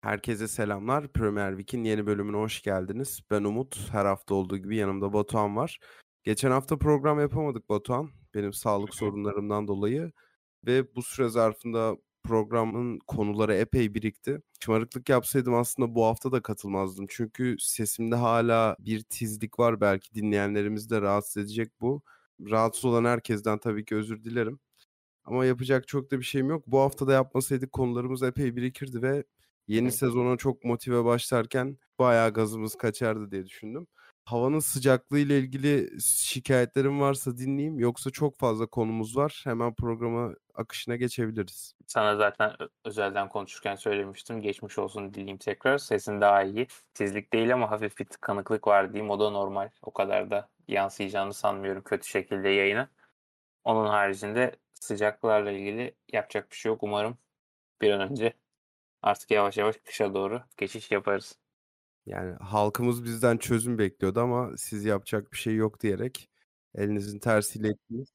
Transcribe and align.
Herkese 0.00 0.48
selamlar. 0.48 1.12
Premier 1.12 1.50
Week'in 1.50 1.84
yeni 1.84 2.06
bölümüne 2.06 2.36
hoş 2.36 2.62
geldiniz. 2.62 3.20
Ben 3.30 3.44
Umut. 3.44 3.90
Her 3.92 4.04
hafta 4.04 4.34
olduğu 4.34 4.58
gibi 4.58 4.76
yanımda 4.76 5.12
Batuhan 5.12 5.56
var. 5.56 5.78
Geçen 6.24 6.50
hafta 6.50 6.78
program 6.78 7.20
yapamadık 7.20 7.68
Batuhan. 7.68 8.10
Benim 8.34 8.52
sağlık 8.52 8.94
sorunlarımdan 8.94 9.68
dolayı. 9.68 10.12
Ve 10.66 10.94
bu 10.94 11.02
süre 11.02 11.28
zarfında 11.28 11.96
programın 12.24 12.98
konuları 13.06 13.54
epey 13.54 13.94
birikti. 13.94 14.42
Şımarıklık 14.66 15.08
yapsaydım 15.08 15.54
aslında 15.54 15.94
bu 15.94 16.04
hafta 16.04 16.32
da 16.32 16.42
katılmazdım. 16.42 17.06
Çünkü 17.08 17.56
sesimde 17.58 18.14
hala 18.16 18.76
bir 18.80 19.02
tizlik 19.02 19.58
var. 19.58 19.80
Belki 19.80 20.14
dinleyenlerimizi 20.14 20.90
de 20.90 21.02
rahatsız 21.02 21.36
edecek 21.36 21.72
bu. 21.80 22.02
Rahatsız 22.40 22.84
olan 22.84 23.04
herkesten 23.04 23.58
tabii 23.58 23.84
ki 23.84 23.96
özür 23.96 24.24
dilerim. 24.24 24.58
Ama 25.24 25.44
yapacak 25.44 25.88
çok 25.88 26.10
da 26.10 26.18
bir 26.18 26.24
şeyim 26.24 26.50
yok. 26.50 26.66
Bu 26.66 26.80
hafta 26.80 27.06
da 27.06 27.12
yapmasaydık 27.12 27.72
konularımız 27.72 28.22
epey 28.22 28.56
birikirdi 28.56 29.02
ve 29.02 29.24
yeni 29.68 29.92
sezona 29.92 30.36
çok 30.36 30.64
motive 30.64 31.04
başlarken 31.04 31.78
bayağı 31.98 32.32
gazımız 32.32 32.74
kaçardı 32.76 33.30
diye 33.30 33.46
düşündüm. 33.46 33.86
Havanın 34.26 34.58
sıcaklığı 34.58 35.18
ile 35.18 35.38
ilgili 35.38 36.00
şikayetlerim 36.00 37.00
varsa 37.00 37.36
dinleyeyim. 37.36 37.78
Yoksa 37.78 38.10
çok 38.10 38.38
fazla 38.38 38.66
konumuz 38.66 39.16
var. 39.16 39.40
Hemen 39.44 39.74
programa 39.74 40.34
akışına 40.54 40.96
geçebiliriz. 40.96 41.74
Sana 41.86 42.16
zaten 42.16 42.52
özelden 42.84 43.28
konuşurken 43.28 43.74
söylemiştim. 43.74 44.42
Geçmiş 44.42 44.78
olsun 44.78 45.14
dileyim 45.14 45.38
tekrar. 45.38 45.78
Sesin 45.78 46.20
daha 46.20 46.42
iyi. 46.42 46.66
Tizlik 46.94 47.32
değil 47.32 47.54
ama 47.54 47.70
hafif 47.70 47.98
bir 47.98 48.04
tıkanıklık 48.04 48.66
var 48.66 48.92
diyeyim. 48.92 49.10
O 49.10 49.20
da 49.20 49.30
normal. 49.30 49.70
O 49.82 49.92
kadar 49.92 50.30
da 50.30 50.48
yansıyacağını 50.68 51.34
sanmıyorum 51.34 51.82
kötü 51.82 52.08
şekilde 52.08 52.48
yayına. 52.48 52.88
Onun 53.64 53.86
haricinde 53.86 54.56
sıcaklarla 54.74 55.50
ilgili 55.50 55.94
yapacak 56.12 56.50
bir 56.50 56.56
şey 56.56 56.70
yok. 56.70 56.82
Umarım 56.82 57.18
bir 57.82 57.90
an 57.90 58.10
önce 58.10 58.32
artık 59.02 59.30
yavaş 59.30 59.58
yavaş 59.58 59.76
kışa 59.76 60.14
doğru 60.14 60.42
geçiş 60.56 60.90
yaparız. 60.90 61.38
Yani 62.06 62.34
halkımız 62.40 63.04
bizden 63.04 63.36
çözüm 63.36 63.78
bekliyordu 63.78 64.20
ama 64.20 64.50
siz 64.56 64.84
yapacak 64.84 65.32
bir 65.32 65.38
şey 65.38 65.54
yok 65.54 65.80
diyerek 65.80 66.30
elinizin 66.74 67.18
tersiyle 67.18 67.68
ettiniz. 67.68 68.08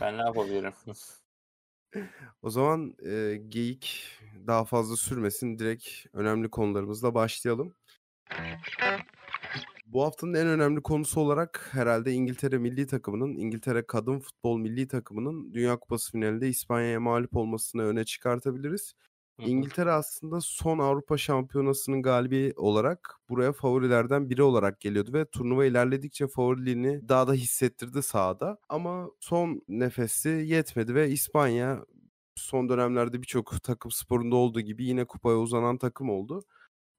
Ben 0.00 0.18
ne 0.18 0.22
yapabilirim? 0.22 0.72
O 2.42 2.50
zaman 2.50 2.94
e, 3.06 3.40
geyik 3.48 4.04
daha 4.46 4.64
fazla 4.64 4.96
sürmesin. 4.96 5.58
Direkt 5.58 5.88
önemli 6.12 6.50
konularımızla 6.50 7.14
başlayalım. 7.14 7.74
Bu 9.86 10.04
haftanın 10.04 10.34
en 10.34 10.46
önemli 10.46 10.82
konusu 10.82 11.20
olarak 11.20 11.68
herhalde 11.72 12.12
İngiltere 12.12 12.58
milli 12.58 12.86
takımının, 12.86 13.36
İngiltere 13.36 13.86
kadın 13.86 14.18
futbol 14.18 14.58
milli 14.58 14.88
takımının 14.88 15.54
Dünya 15.54 15.76
Kupası 15.76 16.12
finalinde 16.12 16.48
İspanya'ya 16.48 17.00
mağlup 17.00 17.36
olmasını 17.36 17.82
öne 17.82 18.04
çıkartabiliriz. 18.04 18.94
İngiltere 19.38 19.90
aslında 19.92 20.40
son 20.40 20.78
Avrupa 20.78 21.18
Şampiyonası'nın 21.18 22.02
galibi 22.02 22.52
olarak 22.56 23.14
buraya 23.28 23.52
favorilerden 23.52 24.30
biri 24.30 24.42
olarak 24.42 24.80
geliyordu 24.80 25.12
ve 25.12 25.24
turnuva 25.30 25.64
ilerledikçe 25.66 26.28
favoriliğini 26.28 27.08
daha 27.08 27.28
da 27.28 27.32
hissettirdi 27.32 28.02
sahada. 28.02 28.58
Ama 28.68 29.08
son 29.20 29.62
nefesi 29.68 30.28
yetmedi 30.28 30.94
ve 30.94 31.10
İspanya 31.10 31.84
son 32.34 32.68
dönemlerde 32.68 33.22
birçok 33.22 33.62
takım 33.64 33.90
sporunda 33.90 34.36
olduğu 34.36 34.60
gibi 34.60 34.84
yine 34.84 35.04
kupaya 35.04 35.36
uzanan 35.38 35.78
takım 35.78 36.10
oldu. 36.10 36.44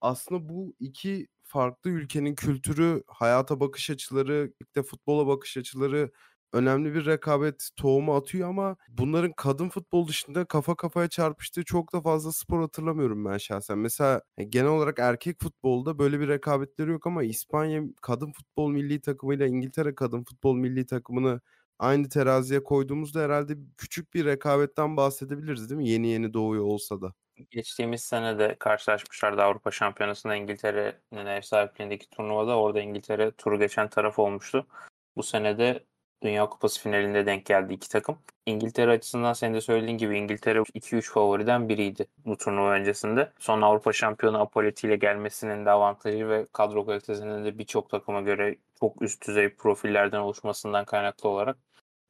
Aslında 0.01 0.49
bu 0.49 0.75
iki 0.79 1.27
farklı 1.43 1.89
ülkenin 1.89 2.35
kültürü, 2.35 3.03
hayata 3.07 3.59
bakış 3.59 3.89
açıları, 3.89 4.53
de 4.75 4.83
futbola 4.83 5.27
bakış 5.27 5.57
açıları 5.57 6.11
önemli 6.53 6.93
bir 6.93 7.05
rekabet 7.05 7.69
tohumu 7.75 8.15
atıyor 8.15 8.49
ama 8.49 8.75
bunların 8.89 9.33
kadın 9.33 9.69
futbol 9.69 10.07
dışında 10.07 10.45
kafa 10.45 10.75
kafaya 10.75 11.07
çarpıştığı 11.07 11.63
çok 11.63 11.93
da 11.93 12.01
fazla 12.01 12.31
spor 12.31 12.61
hatırlamıyorum 12.61 13.25
ben 13.25 13.37
şahsen. 13.37 13.77
Mesela 13.77 14.21
e, 14.37 14.43
genel 14.43 14.69
olarak 14.69 14.99
erkek 14.99 15.39
futbolda 15.41 15.99
böyle 15.99 16.19
bir 16.19 16.27
rekabetleri 16.27 16.91
yok 16.91 17.07
ama 17.07 17.23
İspanya 17.23 17.81
kadın 18.01 18.31
futbol 18.31 18.71
milli 18.71 19.01
takımıyla 19.01 19.47
İngiltere 19.47 19.95
kadın 19.95 20.23
futbol 20.23 20.55
milli 20.55 20.85
takımını 20.85 21.41
aynı 21.79 22.09
teraziye 22.09 22.63
koyduğumuzda 22.63 23.21
herhalde 23.21 23.53
küçük 23.77 24.13
bir 24.13 24.25
rekabetten 24.25 24.97
bahsedebiliriz 24.97 25.69
değil 25.69 25.81
mi? 25.81 25.89
Yeni 25.89 26.07
yeni 26.07 26.33
doğuyor 26.33 26.63
olsa 26.63 27.01
da. 27.01 27.13
Geçtiğimiz 27.51 28.03
sene 28.03 28.39
de 28.39 28.55
karşılaşmışlardı 28.59 29.41
Avrupa 29.41 29.71
Şampiyonası'nda 29.71 30.35
İngiltere'nin 30.35 31.25
ev 31.25 31.41
sahipliğindeki 31.41 32.09
turnuvada. 32.09 32.57
Orada 32.57 32.81
İngiltere 32.81 33.31
turu 33.31 33.59
geçen 33.59 33.89
taraf 33.89 34.19
olmuştu. 34.19 34.67
Bu 35.15 35.23
sene 35.23 35.57
de 35.57 35.85
Dünya 36.23 36.49
Kupası 36.49 36.81
finalinde 36.81 37.25
denk 37.25 37.45
geldi 37.45 37.73
iki 37.73 37.89
takım. 37.89 38.17
İngiltere 38.45 38.91
açısından 38.91 39.33
senin 39.33 39.53
de 39.53 39.61
söylediğin 39.61 39.97
gibi 39.97 40.17
İngiltere 40.17 40.59
2-3 40.59 41.11
favoriden 41.11 41.69
biriydi 41.69 42.05
bu 42.25 42.37
turnuva 42.37 42.71
öncesinde. 42.71 43.31
Son 43.39 43.61
Avrupa 43.61 43.93
şampiyonu 43.93 44.39
Apolleti 44.41 44.87
ile 44.87 44.95
gelmesinin 44.95 45.65
de 45.65 45.71
avantajı 45.71 46.29
ve 46.29 46.45
kadro 46.53 46.85
kalitesinin 46.85 47.45
de 47.45 47.57
birçok 47.57 47.89
takıma 47.89 48.21
göre 48.21 48.55
çok 48.79 49.01
üst 49.01 49.27
düzey 49.27 49.49
profillerden 49.55 50.19
oluşmasından 50.19 50.85
kaynaklı 50.85 51.29
olarak 51.29 51.57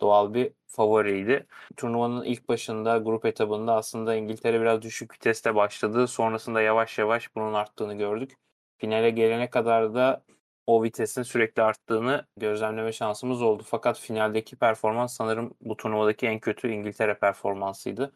doğal 0.02 0.34
bir 0.34 0.52
favoriydi. 0.68 1.48
Turnuvanın 1.78 2.24
ilk 2.24 2.50
başında 2.50 2.98
grup 2.98 3.26
etabında 3.26 3.74
aslında 3.76 4.16
İngiltere 4.16 4.62
biraz 4.62 4.82
düşük 4.82 5.14
viteste 5.14 5.56
başladı. 5.56 6.08
Sonrasında 6.08 6.62
yavaş 6.62 6.98
yavaş 6.98 7.36
bunun 7.36 7.54
arttığını 7.54 7.94
gördük. 7.94 8.38
Finale 8.78 9.10
gelene 9.10 9.50
kadar 9.50 9.94
da 9.96 10.24
o 10.70 10.84
vitesin 10.84 11.24
sürekli 11.24 11.64
arttığını 11.64 12.26
gözlemleme 12.38 12.92
şansımız 12.92 13.42
oldu. 13.42 13.64
Fakat 13.66 14.00
finaldeki 14.00 14.56
performans 14.56 15.14
sanırım 15.16 15.54
bu 15.62 15.78
turnuvadaki 15.78 16.28
en 16.28 16.40
kötü 16.40 16.70
İngiltere 16.72 17.14
performansıydı. 17.14 18.12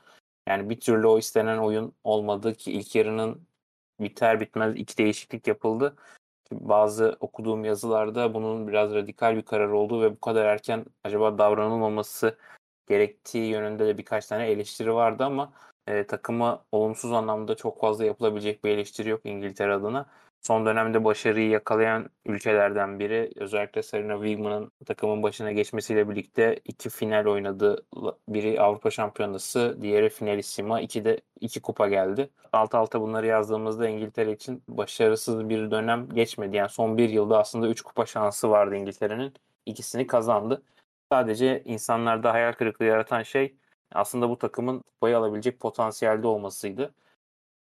Yani 0.47 0.69
bir 0.69 0.80
türlü 0.80 1.08
o 1.08 1.18
istenen 1.19 1.58
oyun 1.58 1.94
olmadı 2.03 2.53
ki 2.56 2.72
ilk 2.72 2.96
yarının 2.96 3.47
biter 4.00 4.40
bitmez 4.40 4.75
iki 4.75 4.97
değişiklik 4.97 5.47
yapıldı. 5.47 5.96
Bazı 6.52 7.18
okuduğum 7.19 7.66
yazılarda 7.66 8.34
bunun 8.34 8.68
biraz 8.68 8.94
radikal 8.94 9.35
bir 9.35 9.41
karar 9.41 9.70
olduğu 9.70 10.02
ve 10.02 10.12
bu 10.12 10.20
kadar 10.22 10.46
erken 10.46 10.85
acaba 11.03 11.38
davranılmaması 11.38 12.38
gerektiği 12.88 13.52
yönünde 13.52 13.88
de 13.88 13.97
birkaç 13.97 14.28
tane 14.28 14.47
eleştiri 14.47 14.94
vardı 14.94 15.24
ama 15.24 15.53
e, 15.88 16.08
takıma 16.08 16.66
olumsuz 16.72 17.12
anlamda 17.12 17.56
çok 17.56 17.81
fazla 17.81 18.06
yapılabilecek 18.06 18.64
bir 18.64 18.70
eleştiri 18.70 19.09
yok 19.09 19.22
İngiltere 19.24 19.74
adına 19.74 20.06
son 20.43 20.65
dönemde 20.65 21.03
başarıyı 21.03 21.49
yakalayan 21.49 22.09
ülkelerden 22.25 22.99
biri. 22.99 23.31
Özellikle 23.35 23.83
Serena 23.83 24.25
Williams'ın 24.25 24.71
takımın 24.85 25.23
başına 25.23 25.51
geçmesiyle 25.51 26.09
birlikte 26.09 26.59
iki 26.65 26.89
final 26.89 27.25
oynadı. 27.25 27.85
Biri 28.27 28.61
Avrupa 28.61 28.91
Şampiyonası, 28.91 29.77
diğeri 29.81 30.09
finalissima. 30.09 30.81
İki 30.81 31.05
de 31.05 31.21
iki 31.39 31.61
kupa 31.61 31.87
geldi. 31.87 32.29
Alt 32.53 32.75
alta 32.75 33.01
bunları 33.01 33.27
yazdığımızda 33.27 33.87
İngiltere 33.89 34.31
için 34.31 34.63
başarısız 34.67 35.49
bir 35.49 35.71
dönem 35.71 36.09
geçmedi. 36.09 36.55
Yani 36.55 36.69
son 36.69 36.97
bir 36.97 37.09
yılda 37.09 37.39
aslında 37.39 37.67
üç 37.67 37.81
kupa 37.81 38.05
şansı 38.05 38.49
vardı 38.49 38.75
İngiltere'nin. 38.75 39.33
İkisini 39.65 40.07
kazandı. 40.07 40.63
Sadece 41.11 41.63
insanlarda 41.65 42.33
hayal 42.33 42.53
kırıklığı 42.53 42.85
yaratan 42.85 43.23
şey 43.23 43.55
aslında 43.91 44.29
bu 44.29 44.37
takımın 44.37 44.79
kupayı 44.79 45.17
alabilecek 45.17 45.59
potansiyelde 45.59 46.27
olmasıydı 46.27 46.93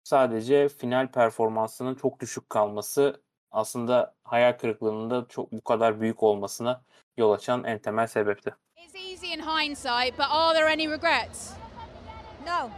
sadece 0.05 0.69
final 0.69 1.11
performansının 1.13 1.95
çok 1.95 2.21
düşük 2.21 2.51
kalması 2.51 3.23
aslında 3.51 4.15
hayal 4.25 4.53
kırıklığının 4.53 5.11
da 5.11 5.27
çok 5.29 5.53
bu 5.53 5.61
kadar 5.61 6.01
büyük 6.01 6.23
olmasına 6.23 6.83
yol 7.17 7.33
açan 7.33 7.65
en 7.65 7.79
temel 7.79 8.07
sebepti. 8.07 8.55
It's 8.77 8.95
easy 8.95 9.35
in 9.35 9.41
hindsight, 9.41 10.19
but 10.19 10.27
are 10.31 10.59
there 10.59 10.73
any 10.73 10.91
regrets? 10.91 11.53
No. 12.47 12.71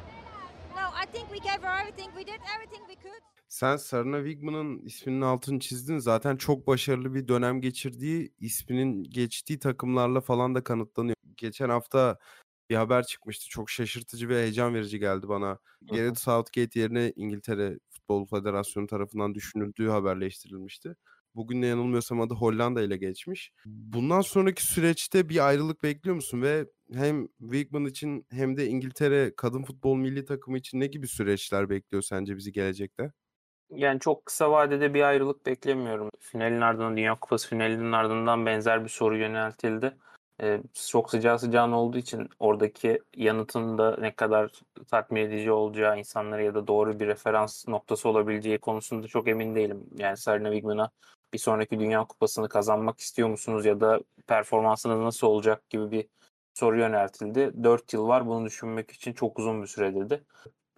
No, 0.77 0.89
I 1.03 1.07
think 1.13 1.29
we 1.29 1.39
gave 1.39 1.63
her 1.63 1.83
everything. 1.83 2.11
We 2.19 2.27
did 2.27 2.41
everything 2.57 2.89
we 2.89 3.03
could. 3.03 3.23
Sen 3.49 3.77
Serena 3.77 4.17
Wigman'ın 4.25 4.79
isminin 4.79 5.21
altını 5.21 5.61
çizdin. 5.61 5.99
Zaten 5.99 6.37
çok 6.37 6.67
başarılı 6.67 7.15
bir 7.15 7.29
dönem 7.29 7.61
geçirdiği, 7.61 8.35
isminin 8.41 9.05
geçtiği 9.05 9.59
takımlarla 9.59 10.21
falan 10.21 10.55
da 10.55 10.65
kanıtlanıyor. 10.65 11.17
Geçen 11.37 11.69
hafta 11.69 12.19
bir 12.73 12.77
haber 12.77 13.03
çıkmıştı. 13.03 13.49
Çok 13.49 13.71
şaşırtıcı 13.71 14.29
ve 14.29 14.35
heyecan 14.43 14.75
verici 14.75 14.99
geldi 14.99 15.29
bana. 15.29 15.59
Gareth 15.83 16.19
Southgate 16.19 16.81
yerine 16.81 17.13
İngiltere 17.17 17.79
Futbol 17.91 18.27
Federasyonu 18.27 18.87
tarafından 18.87 19.35
düşünüldüğü 19.35 19.89
haberleştirilmişti. 19.89 20.97
Bugün 21.35 21.63
de 21.63 21.67
yanılmıyorsam 21.67 22.21
adı 22.21 22.35
Hollanda 22.35 22.83
ile 22.83 22.97
geçmiş. 22.97 23.53
Bundan 23.67 24.21
sonraki 24.21 24.67
süreçte 24.67 25.29
bir 25.29 25.47
ayrılık 25.49 25.83
bekliyor 25.83 26.17
musun 26.17 26.43
ve 26.43 26.67
hem 26.93 27.29
Wigman 27.41 27.85
için 27.85 28.27
hem 28.31 28.57
de 28.57 28.67
İngiltere 28.67 29.33
kadın 29.37 29.63
futbol 29.63 29.97
milli 29.97 30.25
takımı 30.25 30.59
için 30.59 30.81
ne 30.81 30.87
gibi 30.87 31.09
süreçler 31.09 31.71
bekliyor 31.71 32.03
sence 32.03 32.37
bizi 32.37 32.53
gelecekte? 32.53 33.13
Yani 33.71 34.01
çok 34.01 34.27
kısa 34.27 34.51
vadede 34.51 34.95
bir 34.95 35.03
ayrılık 35.03 35.47
beklemiyorum. 35.47 36.09
Finalin 36.21 36.61
ardından, 36.61 36.97
Dünya 36.97 37.21
Kupası 37.21 37.49
finalinin 37.49 37.93
ardından 37.93 38.47
benzer 38.47 38.85
bir 38.85 38.89
soru 38.89 39.19
yöneltildi. 39.19 39.97
Çok 40.91 41.11
sıcağı 41.11 41.39
sıcağın 41.39 41.73
olduğu 41.73 41.99
için 41.99 42.29
oradaki 42.39 43.03
yanıtın 43.17 43.79
da 43.79 43.97
ne 44.01 44.15
kadar 44.15 44.51
tatmin 44.91 45.21
edici 45.21 45.53
olacağı 45.53 45.99
insanlara 45.99 46.43
ya 46.43 46.55
da 46.55 46.67
doğru 46.67 47.01
bir 47.01 47.07
referans 47.07 47.69
noktası 47.69 48.09
olabileceği 48.09 48.59
konusunda 48.59 49.09
çok 49.09 49.29
emin 49.29 49.55
değilim. 49.55 49.87
Yani 49.99 50.17
Serena 50.17 50.53
Wigman'a 50.53 50.91
bir 51.33 51.39
sonraki 51.39 51.81
Dünya 51.81 52.05
Kupası'nı 52.05 52.49
kazanmak 52.49 53.01
istiyor 53.01 53.29
musunuz 53.29 53.67
ya 53.67 53.81
da 53.81 54.01
performansınız 54.27 55.01
nasıl 55.01 55.27
olacak 55.27 55.71
gibi 55.71 55.91
bir 55.91 56.07
soru 56.55 56.79
yöneltildi. 56.79 57.65
4 57.65 57.93
yıl 57.93 58.09
var 58.09 58.27
bunu 58.27 58.47
düşünmek 58.47 58.91
için 58.91 59.13
çok 59.13 59.39
uzun 59.39 59.63
bir 59.63 59.67
süre 59.67 59.95
dedi. 59.95 60.25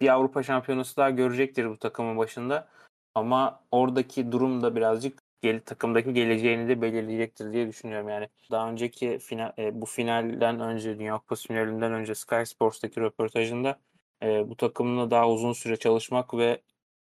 Bir 0.01 0.13
Avrupa 0.13 0.43
Şampiyonası 0.43 0.97
daha 0.97 1.09
görecektir 1.09 1.69
bu 1.69 1.79
takımın 1.79 2.17
başında. 2.17 2.67
Ama 3.15 3.63
oradaki 3.71 4.31
durum 4.31 4.63
da 4.63 4.75
birazcık 4.75 5.24
gel, 5.45 5.59
takımdaki 5.59 6.13
geleceğini 6.13 6.69
de 6.69 6.81
belirleyecektir 6.81 7.53
diye 7.53 7.67
düşünüyorum. 7.67 8.09
Yani 8.09 8.29
daha 8.51 8.69
önceki 8.69 9.19
final, 9.19 9.53
e, 9.57 9.81
bu 9.81 9.85
finalden 9.85 10.59
önce 10.59 10.99
Dünya 10.99 11.17
Kupası 11.17 11.47
finalinden 11.47 11.93
önce 11.93 12.15
Sky 12.15 12.43
Sports'taki 12.45 13.01
röportajında 13.01 13.79
e, 14.23 14.49
bu 14.49 14.55
takımla 14.57 15.11
daha 15.11 15.29
uzun 15.29 15.53
süre 15.53 15.77
çalışmak 15.77 16.33
ve 16.33 16.61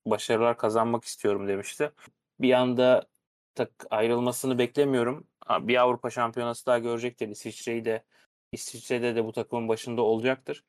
başarılar 0.06 0.56
kazanmak 0.58 1.04
istiyorum 1.04 1.48
demişti. 1.48 1.90
Bir 2.40 2.52
anda 2.52 3.08
tak 3.54 3.70
ayrılmasını 3.90 4.58
beklemiyorum. 4.58 5.26
Bir 5.60 5.76
Avrupa 5.76 6.10
Şampiyonası 6.10 6.66
daha 6.66 6.78
görecektir. 6.78 7.28
İsviçre'yi 7.28 7.84
de 7.84 8.04
İsviçre'de 8.52 9.16
de 9.16 9.24
bu 9.24 9.32
takımın 9.32 9.68
başında 9.68 10.02
olacaktır. 10.02 10.64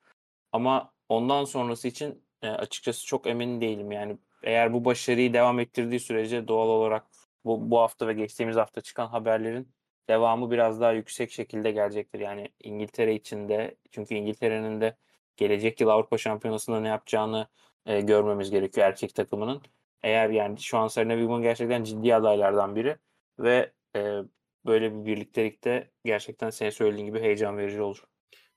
Ama 0.51 0.91
ondan 1.09 1.45
sonrası 1.45 1.87
için 1.87 2.23
e, 2.41 2.49
açıkçası 2.49 3.05
çok 3.05 3.27
emin 3.27 3.61
değilim. 3.61 3.91
Yani 3.91 4.17
eğer 4.43 4.73
bu 4.73 4.85
başarıyı 4.85 5.33
devam 5.33 5.59
ettirdiği 5.59 5.99
sürece 5.99 6.47
doğal 6.47 6.67
olarak 6.67 7.18
bu, 7.45 7.71
bu 7.71 7.79
hafta 7.79 8.07
ve 8.07 8.13
geçtiğimiz 8.13 8.55
hafta 8.55 8.81
çıkan 8.81 9.07
haberlerin 9.07 9.73
devamı 10.09 10.51
biraz 10.51 10.81
daha 10.81 10.91
yüksek 10.91 11.31
şekilde 11.31 11.71
gelecektir. 11.71 12.19
Yani 12.19 12.49
İngiltere 12.63 13.15
içinde 13.15 13.75
çünkü 13.91 14.15
İngiltere'nin 14.15 14.81
de 14.81 14.97
gelecek 15.37 15.81
yıl 15.81 15.89
Avrupa 15.89 16.17
Şampiyonası'nda 16.17 16.79
ne 16.79 16.87
yapacağını 16.87 17.47
e, 17.85 18.01
görmemiz 18.01 18.51
gerekiyor 18.51 18.87
erkek 18.87 19.15
takımının. 19.15 19.61
Eğer 20.03 20.29
yani 20.29 20.59
şu 20.59 20.77
an 20.77 20.87
Serena 20.87 21.13
Williams 21.13 21.41
gerçekten 21.41 21.83
ciddi 21.83 22.15
adaylardan 22.15 22.75
biri 22.75 22.97
ve 23.39 23.71
e, 23.95 24.19
böyle 24.65 24.93
bir 24.93 25.05
birliktelikte 25.05 25.91
gerçekten 26.05 26.49
senin 26.49 26.69
söylediğin 26.69 27.05
gibi 27.05 27.19
heyecan 27.19 27.57
verici 27.57 27.81
olur. 27.81 28.03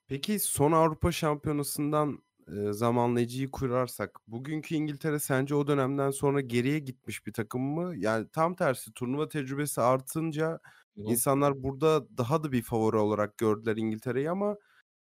Peki 0.08 0.38
son 0.38 0.72
Avrupa 0.72 1.12
Şampiyonası'ndan 1.12 2.22
e, 2.48 2.72
zamanlayıcıyı 2.72 3.50
kurarsak 3.50 4.18
bugünkü 4.28 4.74
İngiltere 4.74 5.18
sence 5.18 5.54
o 5.54 5.66
dönemden 5.66 6.10
sonra 6.10 6.40
geriye 6.40 6.78
gitmiş 6.78 7.26
bir 7.26 7.32
takım 7.32 7.62
mı? 7.62 7.94
Yani 7.96 8.28
tam 8.32 8.54
tersi 8.56 8.92
turnuva 8.92 9.28
tecrübesi 9.28 9.80
artınca 9.80 10.60
Hı. 10.96 11.02
insanlar 11.04 11.62
burada 11.62 12.18
daha 12.18 12.42
da 12.44 12.52
bir 12.52 12.62
favori 12.62 12.96
olarak 12.96 13.38
gördüler 13.38 13.76
İngiltere'yi 13.76 14.30
ama 14.30 14.56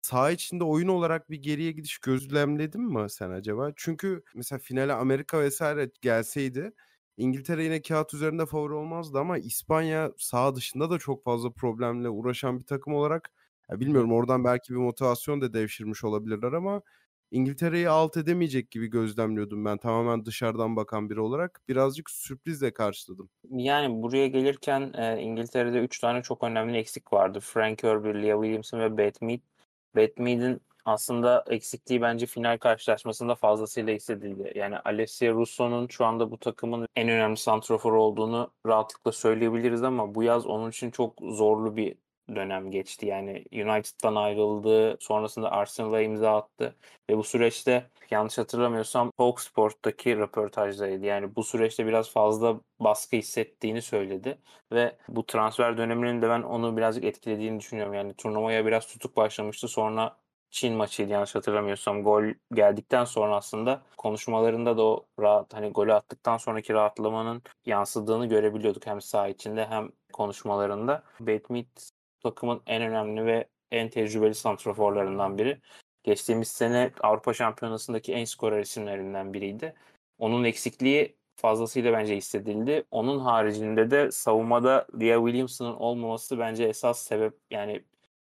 saha 0.02 0.32
içinde 0.32 0.64
oyun 0.64 0.88
olarak 0.88 1.30
bir 1.30 1.38
geriye 1.38 1.72
gidiş 1.72 1.98
gözlemledin 1.98 2.82
mi 2.82 3.10
sen 3.10 3.30
acaba? 3.30 3.72
Çünkü 3.76 4.24
mesela 4.36 4.60
finale 4.60 4.94
Amerika 4.94 5.40
vesaire 5.42 5.92
gelseydi 6.02 6.72
İngiltere 7.18 7.64
yine 7.64 7.82
kağıt 7.82 8.14
üzerinde 8.14 8.46
favori 8.46 8.74
olmazdı 8.74 9.20
ama 9.20 9.38
İspanya 9.38 10.12
saha 10.18 10.56
dışında 10.56 10.90
da 10.90 11.00
çok 11.00 11.24
fazla 11.24 11.52
problemle 11.54 12.10
uğraşan 12.10 12.60
bir 12.60 12.66
takım 12.66 12.94
olarak 12.94 13.32
ya 13.72 13.80
bilmiyorum 13.80 14.12
oradan 14.14 14.44
belki 14.44 14.74
bir 14.74 14.80
motivasyon 14.80 15.42
da 15.42 15.54
devşirmiş 15.54 16.04
olabilirler 16.04 16.54
ama 16.54 16.82
İngiltere'yi 17.32 17.90
alt 17.90 18.18
edemeyecek 18.18 18.72
gibi 18.72 18.88
gözlemliyordum 18.88 19.66
ben 19.66 19.78
tamamen 19.78 20.26
dışarıdan 20.26 20.76
bakan 20.76 21.10
biri 21.10 21.20
olarak. 21.20 21.62
Birazcık 21.68 22.10
sürprizle 22.10 22.74
karşıladım. 22.74 23.30
Yani 23.50 24.02
buraya 24.02 24.28
gelirken 24.28 24.94
e, 24.98 25.22
İngiltere'de 25.22 25.80
3 25.80 26.00
tane 26.00 26.22
çok 26.22 26.44
önemli 26.44 26.78
eksik 26.78 27.14
vardı. 27.14 27.40
Frank 27.40 27.80
Kirby, 27.80 28.08
Leah 28.08 28.42
Williamson 28.42 28.80
ve 28.80 28.98
Beth 28.98 29.22
Mead. 29.22 29.40
Beth 29.96 30.20
Mead'in 30.20 30.62
aslında 30.86 31.44
eksikliği 31.50 32.02
bence 32.02 32.26
final 32.26 32.58
karşılaşmasında 32.58 33.36
fazlasıyla 33.36 33.94
hissedildi. 33.94 34.52
Yani 34.56 34.78
Alessia 34.80 35.34
Russo'nun 35.34 35.88
şu 35.88 36.06
anda 36.06 36.32
bu 36.32 36.38
takımın 36.38 36.88
en 36.96 37.10
önemli 37.10 37.38
santrafor 37.38 37.94
olduğunu 37.94 38.52
rahatlıkla 38.66 39.12
söyleyebiliriz 39.12 39.84
ama 39.84 40.16
bu 40.16 40.24
yaz 40.24 40.46
onun 40.46 40.70
için 40.70 40.92
çok 40.92 41.14
zorlu 41.22 41.76
bir 41.76 41.96
dönem 42.36 42.72
geçti. 42.72 43.06
Yani 43.06 43.46
United'dan 43.52 44.16
ayrıldı. 44.16 44.98
Sonrasında 45.00 45.52
Arsenal'a 45.52 46.02
imza 46.02 46.38
attı. 46.38 46.76
Ve 47.10 47.18
bu 47.18 47.24
süreçte 47.24 47.90
yanlış 48.12 48.38
hatırlamıyorsam 48.38 49.12
Talk 49.18 49.42
Sport'taki 49.42 50.18
röportajdaydı. 50.18 51.06
Yani 51.06 51.36
bu 51.36 51.44
süreçte 51.44 51.86
biraz 51.86 52.12
fazla 52.12 52.60
baskı 52.80 53.16
hissettiğini 53.16 53.82
söyledi. 53.82 54.38
Ve 54.72 54.96
bu 55.08 55.26
transfer 55.26 55.78
döneminin 55.78 56.22
de 56.22 56.30
ben 56.30 56.42
onu 56.42 56.78
birazcık 56.78 57.04
etkilediğini 57.04 57.60
düşünüyorum. 57.60 57.94
Yani 57.94 58.14
turnuvaya 58.14 58.66
biraz 58.66 58.88
tutuk 58.88 59.18
başlamıştı. 59.18 59.68
Sonra 59.68 60.18
Çin 60.56 60.74
maçıydı 60.74 61.12
yanlış 61.12 61.36
hatırlamıyorsam. 61.36 62.04
Gol 62.04 62.24
geldikten 62.54 63.06
sonra 63.06 63.36
aslında 63.36 63.82
konuşmalarında 63.98 64.78
da 64.78 64.84
o 64.84 65.06
rahat 65.20 65.54
hani 65.54 65.70
golü 65.70 65.94
attıktan 65.94 66.38
sonraki 66.38 66.74
rahatlamanın 66.74 67.42
yansıdığını 67.66 68.26
görebiliyorduk 68.26 68.88
hem 68.88 69.02
saha 69.02 69.28
içinde 69.28 69.66
hem 69.66 69.90
konuşmalarında. 70.14 71.04
Batmeet 71.20 71.92
takımın 72.26 72.62
en 72.68 72.82
önemli 72.82 73.26
ve 73.26 73.48
en 73.72 73.90
tecrübeli 73.90 74.36
santraforlarından 74.36 75.38
biri. 75.38 75.62
Geçtiğimiz 76.04 76.48
sene 76.48 76.92
Avrupa 77.02 77.34
Şampiyonası'ndaki 77.34 78.14
en 78.14 78.26
skorer 78.26 78.60
isimlerinden 78.62 79.34
biriydi. 79.34 79.74
Onun 80.18 80.44
eksikliği 80.44 81.18
fazlasıyla 81.36 81.94
bence 81.94 82.16
hissedildi. 82.16 82.84
Onun 82.92 83.20
haricinde 83.20 83.92
de 83.92 84.12
savunmada 84.12 84.88
Leah 85.00 85.26
Williamson'ın 85.26 85.76
olmaması 85.76 86.40
bence 86.40 86.64
esas 86.64 87.00
sebep 87.00 87.34
yani 87.52 87.84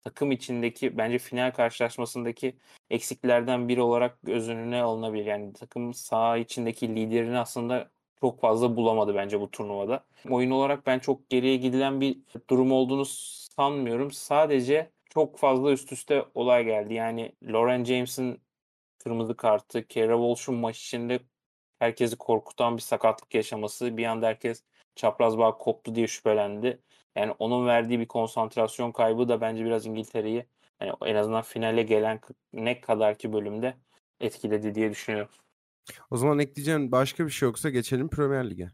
takım 0.04 0.32
içindeki 0.32 0.98
bence 0.98 1.18
final 1.18 1.50
karşılaşmasındaki 1.50 2.56
eksiklerden 2.90 3.68
biri 3.68 3.82
olarak 3.82 4.18
göz 4.22 4.48
önüne 4.48 4.82
alınabilir. 4.82 5.26
Yani 5.26 5.52
takım 5.52 5.94
saha 5.94 6.36
içindeki 6.36 6.96
liderini 6.96 7.38
aslında 7.38 7.90
çok 8.20 8.40
fazla 8.40 8.76
bulamadı 8.76 9.14
bence 9.14 9.40
bu 9.40 9.50
turnuvada. 9.50 10.04
Oyun 10.30 10.50
olarak 10.50 10.86
ben 10.86 10.98
çok 10.98 11.30
geriye 11.30 11.56
gidilen 11.56 12.00
bir 12.00 12.18
durum 12.50 12.72
olduğunu 12.72 13.04
sanmıyorum. 13.04 14.10
Sadece 14.10 14.90
çok 15.10 15.38
fazla 15.38 15.72
üst 15.72 15.92
üste 15.92 16.24
olay 16.34 16.64
geldi. 16.64 16.94
Yani 16.94 17.32
Lauren 17.42 17.84
James'in 17.84 18.40
kırmızı 18.98 19.36
kartı, 19.36 19.88
Kara 19.88 20.16
Walsh'un 20.16 20.54
maç 20.54 20.78
içinde 20.80 21.20
herkesi 21.78 22.16
korkutan 22.16 22.76
bir 22.76 22.82
sakatlık 22.82 23.34
yaşaması. 23.34 23.96
Bir 23.96 24.04
anda 24.04 24.26
herkes 24.26 24.62
çapraz 24.94 25.38
bağ 25.38 25.58
koptu 25.58 25.94
diye 25.94 26.06
şüphelendi. 26.06 26.78
Yani 27.16 27.32
onun 27.38 27.66
verdiği 27.66 28.00
bir 28.00 28.06
konsantrasyon 28.06 28.92
kaybı 28.92 29.28
da 29.28 29.40
bence 29.40 29.64
biraz 29.64 29.86
İngiltere'yi 29.86 30.46
yani 30.80 30.92
en 31.04 31.14
azından 31.14 31.42
finale 31.42 31.82
gelen 31.82 32.20
ne 32.52 32.80
kadar 32.80 33.18
ki 33.18 33.32
bölümde 33.32 33.74
etkiledi 34.20 34.74
diye 34.74 34.90
düşünüyorum. 34.90 35.30
O 36.10 36.16
zaman 36.16 36.38
ekleyeceğin 36.38 36.92
başka 36.92 37.26
bir 37.26 37.30
şey 37.30 37.46
yoksa 37.46 37.70
geçelim 37.70 38.08
Premier 38.08 38.50
Lig'e. 38.50 38.70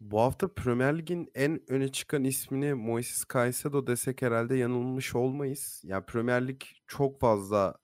Bu 0.00 0.20
hafta 0.20 0.54
Premier 0.54 0.98
Lig'in 0.98 1.30
en 1.34 1.70
öne 1.70 1.92
çıkan 1.92 2.24
ismini 2.24 2.74
Moises 2.74 3.24
Caicedo 3.32 3.86
desek 3.86 4.22
herhalde 4.22 4.56
yanılmış 4.56 5.14
olmayız. 5.14 5.80
Ya 5.84 5.94
yani 5.94 6.06
Premier 6.06 6.48
Lig 6.48 6.60
çok 6.86 7.20
fazla 7.20 7.74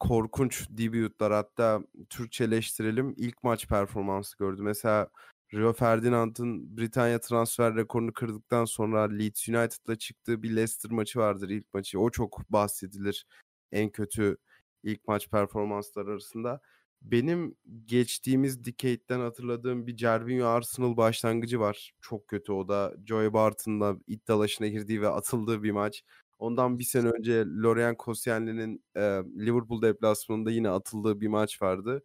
korkunç 0.00 0.66
debutlar 0.70 1.32
hatta 1.32 1.80
Türkçeleştirelim 2.10 3.14
ilk 3.16 3.42
maç 3.42 3.68
performansı 3.68 4.38
gördü. 4.38 4.62
Mesela 4.62 5.08
Rio 5.54 5.72
Ferdinand'ın 5.72 6.76
Britanya 6.76 7.20
transfer 7.20 7.74
rekorunu 7.76 8.12
kırdıktan 8.12 8.64
sonra 8.64 9.02
Leeds 9.02 9.48
United'la 9.48 9.96
çıktığı 9.96 10.42
bir 10.42 10.50
Leicester 10.50 10.92
maçı 10.92 11.18
vardır 11.18 11.48
ilk 11.48 11.74
maçı. 11.74 12.00
O 12.00 12.10
çok 12.10 12.50
bahsedilir 12.50 13.26
en 13.72 13.90
kötü 13.90 14.36
ilk 14.82 15.08
maç 15.08 15.28
performansları 15.30 16.10
arasında. 16.10 16.60
Benim 17.02 17.56
geçtiğimiz 17.86 18.64
decade'den 18.64 19.20
hatırladığım 19.20 19.86
bir 19.86 19.96
Cervinho 19.96 20.46
Arsenal 20.46 20.96
başlangıcı 20.96 21.60
var. 21.60 21.92
Çok 22.00 22.28
kötü 22.28 22.52
o 22.52 22.68
da. 22.68 22.94
Joey 23.06 23.32
Barton'la 23.32 23.96
iddialaşına 24.06 24.66
girdiği 24.66 25.02
ve 25.02 25.08
atıldığı 25.08 25.62
bir 25.62 25.70
maç. 25.70 26.04
Ondan 26.38 26.78
bir 26.78 26.84
sene 26.84 27.08
önce 27.08 27.44
Lorient 27.46 27.98
Koscielny'nin 27.98 28.84
e, 28.96 29.00
Liverpool 29.38 29.82
deplasmanında 29.82 30.50
yine 30.50 30.68
atıldığı 30.70 31.20
bir 31.20 31.28
maç 31.28 31.62
vardı. 31.62 32.02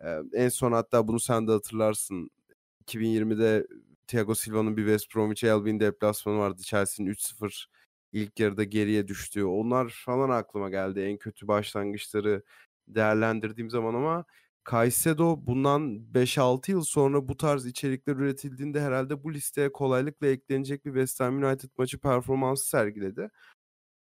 E, 0.00 0.18
en 0.32 0.48
son 0.48 0.72
hatta 0.72 1.08
bunu 1.08 1.20
sen 1.20 1.48
de 1.48 1.52
hatırlarsın. 1.52 2.30
2020'de 2.86 3.66
Thiago 4.06 4.34
Silva'nın 4.34 4.76
bir 4.76 4.82
West 4.82 5.14
Bromwich 5.16 5.52
Albion 5.52 5.80
deplasmanı 5.80 6.38
vardı. 6.38 6.62
Chelsea'nin 6.62 7.10
3-0 7.10 7.66
ilk 8.12 8.40
yarıda 8.40 8.64
geriye 8.64 9.08
düştüğü. 9.08 9.44
Onlar 9.44 10.02
falan 10.06 10.30
aklıma 10.30 10.70
geldi. 10.70 11.00
En 11.00 11.16
kötü 11.18 11.48
başlangıçları 11.48 12.42
değerlendirdiğim 12.88 13.70
zaman 13.70 13.94
ama 13.94 14.24
Caicedo 14.70 15.46
bundan 15.46 16.14
5-6 16.14 16.70
yıl 16.70 16.82
sonra 16.82 17.28
bu 17.28 17.36
tarz 17.36 17.66
içerikler 17.66 18.16
üretildiğinde 18.16 18.80
herhalde 18.80 19.24
bu 19.24 19.34
listeye 19.34 19.72
kolaylıkla 19.72 20.26
eklenecek 20.26 20.84
bir 20.84 20.90
West 20.90 21.20
Ham 21.20 21.42
United 21.42 21.70
maçı 21.78 21.98
performansı 21.98 22.68
sergiledi. 22.68 23.30